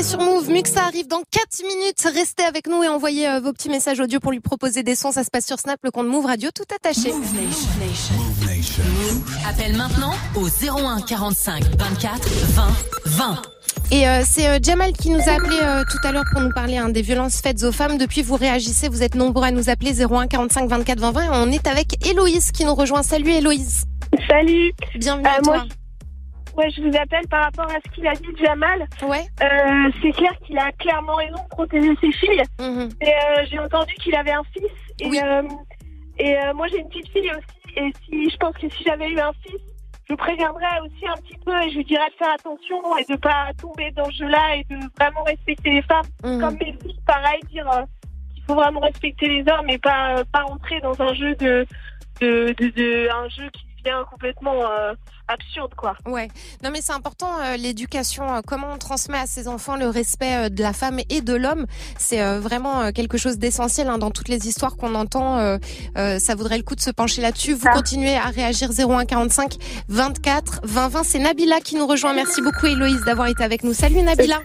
sur 0.00 0.18
Move. 0.20 0.48
Muxa 0.48 0.84
arrive 0.84 1.06
dans 1.08 1.22
4 1.30 1.62
minutes. 1.66 2.00
Restez 2.14 2.44
avec 2.44 2.66
nous 2.66 2.82
et 2.82 2.88
envoyez 2.88 3.28
euh, 3.28 3.40
vos 3.40 3.52
petits 3.52 3.68
messages 3.68 4.00
audio 4.00 4.20
pour 4.20 4.32
lui 4.32 4.40
proposer 4.40 4.82
des 4.82 4.94
sons. 4.94 5.12
Ça 5.12 5.24
se 5.24 5.30
passe 5.30 5.46
sur 5.46 5.58
Snap, 5.58 5.78
le 5.82 5.90
compte 5.90 6.06
Move 6.06 6.24
Radio, 6.26 6.50
tout 6.54 6.64
attaché. 6.74 7.12
Appelle 9.48 9.76
maintenant 9.76 10.12
au 10.36 10.46
01 10.48 11.02
45 11.02 11.64
24 11.76 12.28
20 12.28 12.66
20. 13.06 13.42
Et 13.90 14.08
euh, 14.08 14.22
c'est 14.26 14.48
euh, 14.48 14.58
Jamal 14.62 14.92
qui 14.92 15.10
nous 15.10 15.20
a 15.20 15.32
appelé 15.32 15.56
euh, 15.62 15.82
tout 15.90 15.98
à 16.06 16.12
l'heure 16.12 16.24
pour 16.32 16.40
nous 16.40 16.52
parler 16.54 16.78
hein, 16.78 16.88
des 16.88 17.02
violences 17.02 17.40
faites 17.42 17.62
aux 17.62 17.72
femmes. 17.72 17.98
Depuis, 17.98 18.22
vous 18.22 18.36
réagissez, 18.36 18.88
vous 18.88 19.02
êtes 19.02 19.14
nombreux 19.14 19.44
à 19.44 19.50
nous 19.50 19.68
appeler 19.68 19.92
01 20.02 20.28
45 20.28 20.68
24 20.68 20.98
20 21.00 21.10
20. 21.12 21.22
Et 21.24 21.28
on 21.32 21.52
est 21.52 21.66
avec 21.66 22.06
Héloïse 22.06 22.52
qui 22.52 22.64
nous 22.64 22.74
rejoint. 22.74 23.02
Salut 23.02 23.30
Héloïse. 23.30 23.84
Salut. 24.28 24.72
Bienvenue 24.94 25.26
à 25.26 25.36
Euh, 25.36 25.40
moi, 25.44 25.56
toi. 25.58 25.66
Ouais, 26.56 26.70
je 26.70 26.82
vous 26.82 26.96
appelle 26.96 27.26
par 27.28 27.44
rapport 27.44 27.66
à 27.70 27.78
ce 27.84 27.90
qu'il 27.94 28.06
a 28.06 28.14
dit 28.14 28.28
Jamal. 28.42 28.86
Ouais. 29.02 29.24
Euh, 29.42 29.90
c'est 30.02 30.12
clair 30.12 30.32
qu'il 30.46 30.58
a 30.58 30.70
clairement 30.72 31.14
raison 31.14 31.42
de 31.42 31.48
protéger 31.50 31.94
ses 32.00 32.12
filles. 32.12 32.42
Mhm. 32.60 32.88
Et 33.00 33.08
euh, 33.08 33.44
j'ai 33.50 33.58
entendu 33.58 33.94
qu'il 33.94 34.14
avait 34.14 34.32
un 34.32 34.42
fils. 34.52 34.70
Et, 35.00 35.22
euh, 35.22 35.42
et 36.18 36.36
moi, 36.54 36.66
j'ai 36.68 36.78
une 36.78 36.88
petite 36.88 37.08
fille 37.10 37.30
aussi. 37.30 37.76
Et 37.76 37.90
si 38.04 38.28
je 38.30 38.36
pense 38.36 38.54
que 38.56 38.68
si 38.68 38.84
j'avais 38.84 39.08
eu 39.08 39.18
un 39.18 39.32
fils, 39.46 39.60
je 40.10 40.14
préviendrais 40.14 40.78
aussi 40.84 41.06
un 41.08 41.16
petit 41.22 41.38
peu 41.44 41.58
et 41.62 41.70
je 41.70 41.76
lui 41.78 41.84
dirais 41.84 42.08
de 42.10 42.14
faire 42.16 42.34
attention 42.34 42.96
et 42.98 43.04
de 43.10 43.16
pas 43.16 43.46
tomber 43.60 43.90
dans 43.92 44.04
ce 44.06 44.16
jeu-là 44.18 44.56
et 44.56 44.64
de 44.64 44.76
vraiment 44.98 45.22
respecter 45.22 45.70
les 45.70 45.82
femmes. 45.82 46.04
Mhm. 46.22 46.40
Comme 46.40 46.54
mes 46.58 46.76
filles, 46.82 47.00
pareil, 47.06 47.40
dire 47.50 47.66
qu'il 48.34 48.44
faut 48.44 48.54
vraiment 48.54 48.80
respecter 48.80 49.26
les 49.26 49.40
hommes 49.50 49.70
et 49.70 49.78
pas 49.78 50.22
pas 50.30 50.42
rentrer 50.42 50.80
dans 50.80 51.00
un 51.00 51.14
jeu 51.14 51.34
de 51.36 51.66
de, 52.20 52.54
de, 52.58 52.68
de- 52.68 53.08
un 53.10 53.28
jeu 53.30 53.48
qui 53.54 53.64
devient 53.82 54.04
complètement 54.10 54.62
absurde, 55.28 55.74
quoi. 55.76 55.94
Ouais. 56.06 56.28
Non 56.62 56.70
mais 56.70 56.80
c'est 56.82 56.92
important 56.92 57.28
euh, 57.40 57.56
l'éducation. 57.56 58.34
euh, 58.34 58.40
comment 58.46 58.68
on 58.72 58.78
transmet 58.78 59.18
à 59.18 59.26
ses 59.26 59.48
enfants 59.48 59.76
le 59.76 59.88
respect 59.88 60.46
euh, 60.46 60.48
de 60.48 60.62
la 60.62 60.72
femme 60.72 60.98
et 61.10 61.20
de 61.20 61.34
l'homme. 61.34 61.66
C'est 61.98 62.22
vraiment 62.38 62.92
quelque 62.92 63.16
chose 63.18 63.38
d'essentiel 63.38 63.88
hein, 63.88 63.98
dans 63.98 64.10
toutes 64.10 64.28
les 64.28 64.46
histoires 64.48 64.76
qu'on 64.76 64.94
entend. 64.94 65.58
ça 65.96 66.34
vaudrait 66.34 66.56
le 66.58 66.62
coup 66.64 66.74
de 66.74 66.80
se 66.80 66.90
pencher 66.90 67.22
là-dessus. 67.22 67.54
Vous 67.54 67.68
continuez 67.72 68.16
à 68.16 68.26
réagir 68.26 68.70
01 68.76 69.04
45 69.06 69.56
24 69.88 70.60
20 70.64 70.88
20. 70.88 71.02
C'est 71.04 71.18
Nabila 71.18 71.60
qui 71.60 71.76
nous 71.76 71.86
rejoint. 71.86 72.12
Merci 72.14 72.42
beaucoup 72.42 72.66
Héloïse 72.66 73.02
d'avoir 73.04 73.28
été 73.28 73.42
avec 73.44 73.62
nous. 73.64 73.72
Salut 73.72 74.02
Nabila. 74.02 74.36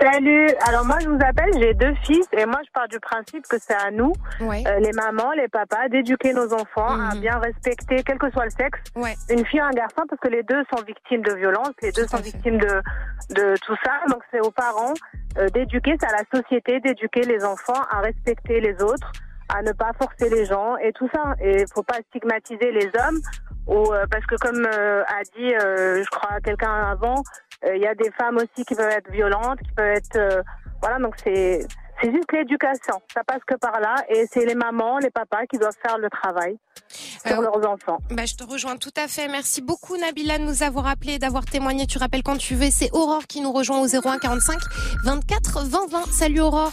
Salut. 0.00 0.48
Alors 0.68 0.84
moi 0.84 0.98
je 1.02 1.08
vous 1.08 1.18
appelle, 1.24 1.50
j'ai 1.58 1.74
deux 1.74 1.94
fils 2.06 2.26
et 2.36 2.44
moi 2.46 2.58
je 2.66 2.70
pars 2.72 2.88
du 2.88 2.98
principe 3.00 3.46
que 3.48 3.56
c'est 3.58 3.74
à 3.74 3.90
nous, 3.90 4.12
Ouais. 4.40 4.62
les 4.80 4.92
mamans, 4.92 5.32
les 5.36 5.48
papas, 5.48 5.88
d'éduquer 5.90 6.32
nos 6.32 6.52
enfants 6.52 6.98
à 7.10 7.14
bien 7.14 7.38
respecter, 7.38 8.02
quel 8.04 8.18
que 8.18 8.30
soit 8.30 8.44
le 8.44 8.50
sexe, 8.50 8.80
Ouais. 8.96 9.14
une 9.30 9.44
fille 9.46 9.60
un 9.60 9.70
garçon, 9.70 10.02
parce 10.08 10.20
que 10.24 10.28
les 10.28 10.42
deux 10.42 10.62
sont 10.72 10.82
victimes 10.82 11.22
de 11.22 11.34
violence, 11.34 11.72
les 11.82 11.92
deux 11.92 12.06
sont 12.06 12.18
victimes 12.18 12.58
de 12.58 12.82
de 13.30 13.54
tout 13.64 13.76
ça. 13.84 13.92
Donc 14.08 14.22
c'est 14.30 14.40
aux 14.40 14.50
parents 14.50 14.94
euh, 15.38 15.48
d'éduquer, 15.50 15.96
c'est 16.00 16.08
à 16.08 16.12
la 16.12 16.40
société 16.40 16.80
d'éduquer 16.80 17.22
les 17.22 17.44
enfants 17.44 17.82
à 17.90 18.00
respecter 18.00 18.60
les 18.60 18.74
autres, 18.82 19.12
à 19.48 19.62
ne 19.62 19.72
pas 19.72 19.92
forcer 19.98 20.28
les 20.30 20.46
gens 20.46 20.76
et 20.78 20.92
tout 20.92 21.08
ça. 21.14 21.34
Et 21.40 21.64
faut 21.74 21.82
pas 21.82 21.98
stigmatiser 22.08 22.72
les 22.72 22.90
hommes 23.00 23.20
ou 23.66 23.92
euh, 23.92 24.06
parce 24.10 24.24
que 24.26 24.36
comme 24.36 24.66
euh, 24.66 25.02
a 25.04 25.22
dit, 25.36 25.50
je 25.50 26.10
crois 26.10 26.40
quelqu'un 26.42 26.72
avant, 26.72 27.22
il 27.66 27.80
y 27.80 27.86
a 27.86 27.94
des 27.94 28.10
femmes 28.12 28.36
aussi 28.36 28.64
qui 28.66 28.74
peuvent 28.74 28.90
être 28.90 29.10
violentes, 29.10 29.58
qui 29.60 29.72
peuvent 29.72 29.96
être 29.96 30.44
voilà 30.82 30.98
donc 30.98 31.14
c'est 31.22 31.66
c'est 32.04 32.12
juste 32.12 32.30
l'éducation, 32.32 33.00
ça 33.14 33.24
passe 33.24 33.40
que 33.46 33.54
par 33.54 33.80
là 33.80 33.94
et 34.08 34.26
c'est 34.30 34.44
les 34.44 34.54
mamans, 34.54 34.98
les 34.98 35.10
papas 35.10 35.46
qui 35.50 35.58
doivent 35.58 35.76
faire 35.86 35.96
le 35.96 36.10
travail 36.10 36.56
sur 36.88 37.38
Euh, 37.38 37.42
leurs 37.42 37.66
enfants. 37.70 37.98
Bah, 38.10 38.26
je 38.26 38.34
te 38.34 38.44
rejoins 38.44 38.76
tout 38.76 38.92
à 38.96 39.08
fait. 39.08 39.26
Merci 39.28 39.62
beaucoup 39.62 39.96
Nabila 39.96 40.38
de 40.38 40.44
nous 40.44 40.62
avoir 40.62 40.86
appelé, 40.86 41.18
d'avoir 41.18 41.44
témoigné. 41.46 41.86
Tu 41.86 41.96
rappelles 41.96 42.22
quand 42.22 42.36
tu 42.36 42.54
veux. 42.54 42.68
C'est 42.70 42.90
Aurore 42.92 43.26
qui 43.26 43.40
nous 43.40 43.52
rejoint 43.52 43.80
au 43.80 43.86
01 43.86 44.18
45 44.18 44.58
24 45.04 45.64
20 45.66 45.90
20. 45.90 46.04
Salut 46.12 46.40
Aurore. 46.40 46.72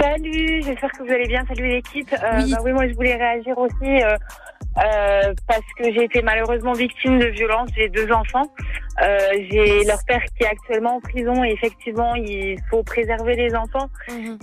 Salut, 0.00 0.62
j'espère 0.62 0.90
que 0.92 1.02
vous 1.04 1.12
allez 1.12 1.26
bien. 1.26 1.44
Salut 1.48 1.68
l'équipe. 1.68 2.12
Euh, 2.12 2.42
bah 2.50 2.58
oui, 2.64 2.72
moi 2.72 2.86
je 2.88 2.94
voulais 2.94 3.16
réagir 3.16 3.58
aussi 3.58 3.74
euh, 4.02 4.16
euh, 4.84 5.32
parce 5.46 5.60
que 5.76 5.84
j'ai 5.92 6.04
été 6.04 6.22
malheureusement 6.22 6.72
victime 6.72 7.18
de 7.18 7.26
violences. 7.26 7.70
J'ai 7.76 7.88
deux 7.88 8.10
enfants. 8.12 8.52
Euh, 9.02 9.18
j'ai 9.50 9.84
leur 9.84 9.98
père 10.06 10.22
qui 10.36 10.42
est 10.44 10.48
actuellement 10.48 10.96
en 10.96 11.00
prison 11.00 11.44
et 11.44 11.50
effectivement 11.52 12.14
il 12.16 12.56
faut 12.70 12.82
préserver 12.82 13.34
les 13.34 13.54
enfants. 13.54 13.88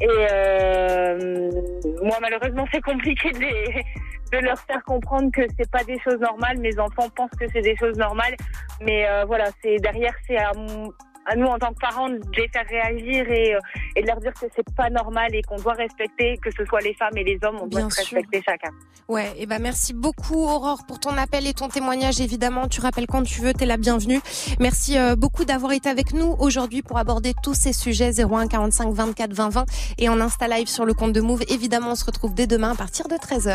Et 0.01 0.07
euh, 0.09 1.49
moi 2.03 2.17
malheureusement 2.21 2.65
c'est 2.73 2.81
compliqué 2.81 3.31
de, 3.31 3.39
les- 3.39 3.83
de 4.31 4.37
leur 4.45 4.59
faire 4.61 4.83
comprendre 4.83 5.29
que 5.31 5.41
c'est 5.57 5.69
pas 5.69 5.83
des 5.83 5.99
choses 5.99 6.19
normales. 6.19 6.57
Mes 6.59 6.77
enfants 6.79 7.09
pensent 7.15 7.31
que 7.39 7.45
c'est 7.53 7.61
des 7.61 7.75
choses 7.77 7.97
normales, 7.97 8.35
mais 8.81 9.07
euh, 9.07 9.23
voilà, 9.25 9.45
c'est 9.61 9.77
derrière 9.77 10.13
c'est 10.27 10.37
à, 10.37 10.51
mon- 10.55 10.91
à 11.25 11.35
nous 11.35 11.45
en 11.47 11.57
tant 11.57 11.73
que 11.73 11.79
parents 11.79 12.09
de 12.09 12.19
les 12.37 12.47
faire 12.49 12.65
réagir 12.69 13.29
et, 13.29 13.55
euh, 13.55 13.59
et 13.95 14.01
de 14.01 14.07
leur 14.07 14.19
dire 14.19 14.33
que 14.33 14.45
c'est 14.55 14.75
pas 14.75 14.89
normal 14.89 15.33
et 15.33 15.41
qu'on 15.43 15.57
doit 15.57 15.73
respecter, 15.73 16.37
que 16.37 16.49
ce 16.51 16.65
soit 16.65 16.81
les 16.81 16.93
femmes 16.93 17.17
et 17.17 17.23
les 17.23 17.39
hommes, 17.43 17.57
on 17.61 17.67
doit 17.67 17.81
Bien 17.81 17.89
se 17.89 18.01
sûr. 18.03 18.17
respecter 18.17 18.41
chacun. 18.47 18.69
Ouais, 19.07 19.31
et 19.37 19.45
ben 19.45 19.59
merci 19.61 19.93
beaucoup 19.93 20.43
Aurore 20.43 20.85
pour 20.87 20.99
ton 20.99 21.15
appel 21.17 21.45
et 21.45 21.53
ton 21.53 21.67
témoignage. 21.67 22.19
Évidemment, 22.21 22.67
tu 22.67 22.81
rappelles 22.81 23.07
quand 23.07 23.23
tu 23.23 23.41
veux, 23.41 23.53
t'es 23.53 23.65
la 23.67 23.77
bienvenue. 23.77 24.19
Merci 24.59 24.97
euh, 24.97 25.15
beaucoup 25.15 25.45
d'avoir 25.45 25.71
été 25.73 25.89
avec 25.89 26.13
nous 26.13 26.35
aujourd'hui 26.39 26.81
pour 26.81 26.97
aborder 26.97 27.33
tous 27.43 27.53
ces 27.53 27.73
sujets 27.73 28.11
01 28.23 28.47
45 28.47 28.91
24 28.93 29.33
20 29.33 29.49
20 29.49 29.65
et 29.99 30.09
en 30.09 30.19
Insta 30.21 30.47
Live 30.47 30.67
sur 30.67 30.85
le 30.85 30.93
compte 30.93 31.13
de 31.13 31.21
Move. 31.21 31.43
Évidemment, 31.49 31.91
on 31.91 31.95
se 31.95 32.05
retrouve 32.05 32.33
dès 32.33 32.47
demain 32.47 32.71
à 32.71 32.75
partir 32.75 33.07
de 33.07 33.15
13h. 33.15 33.53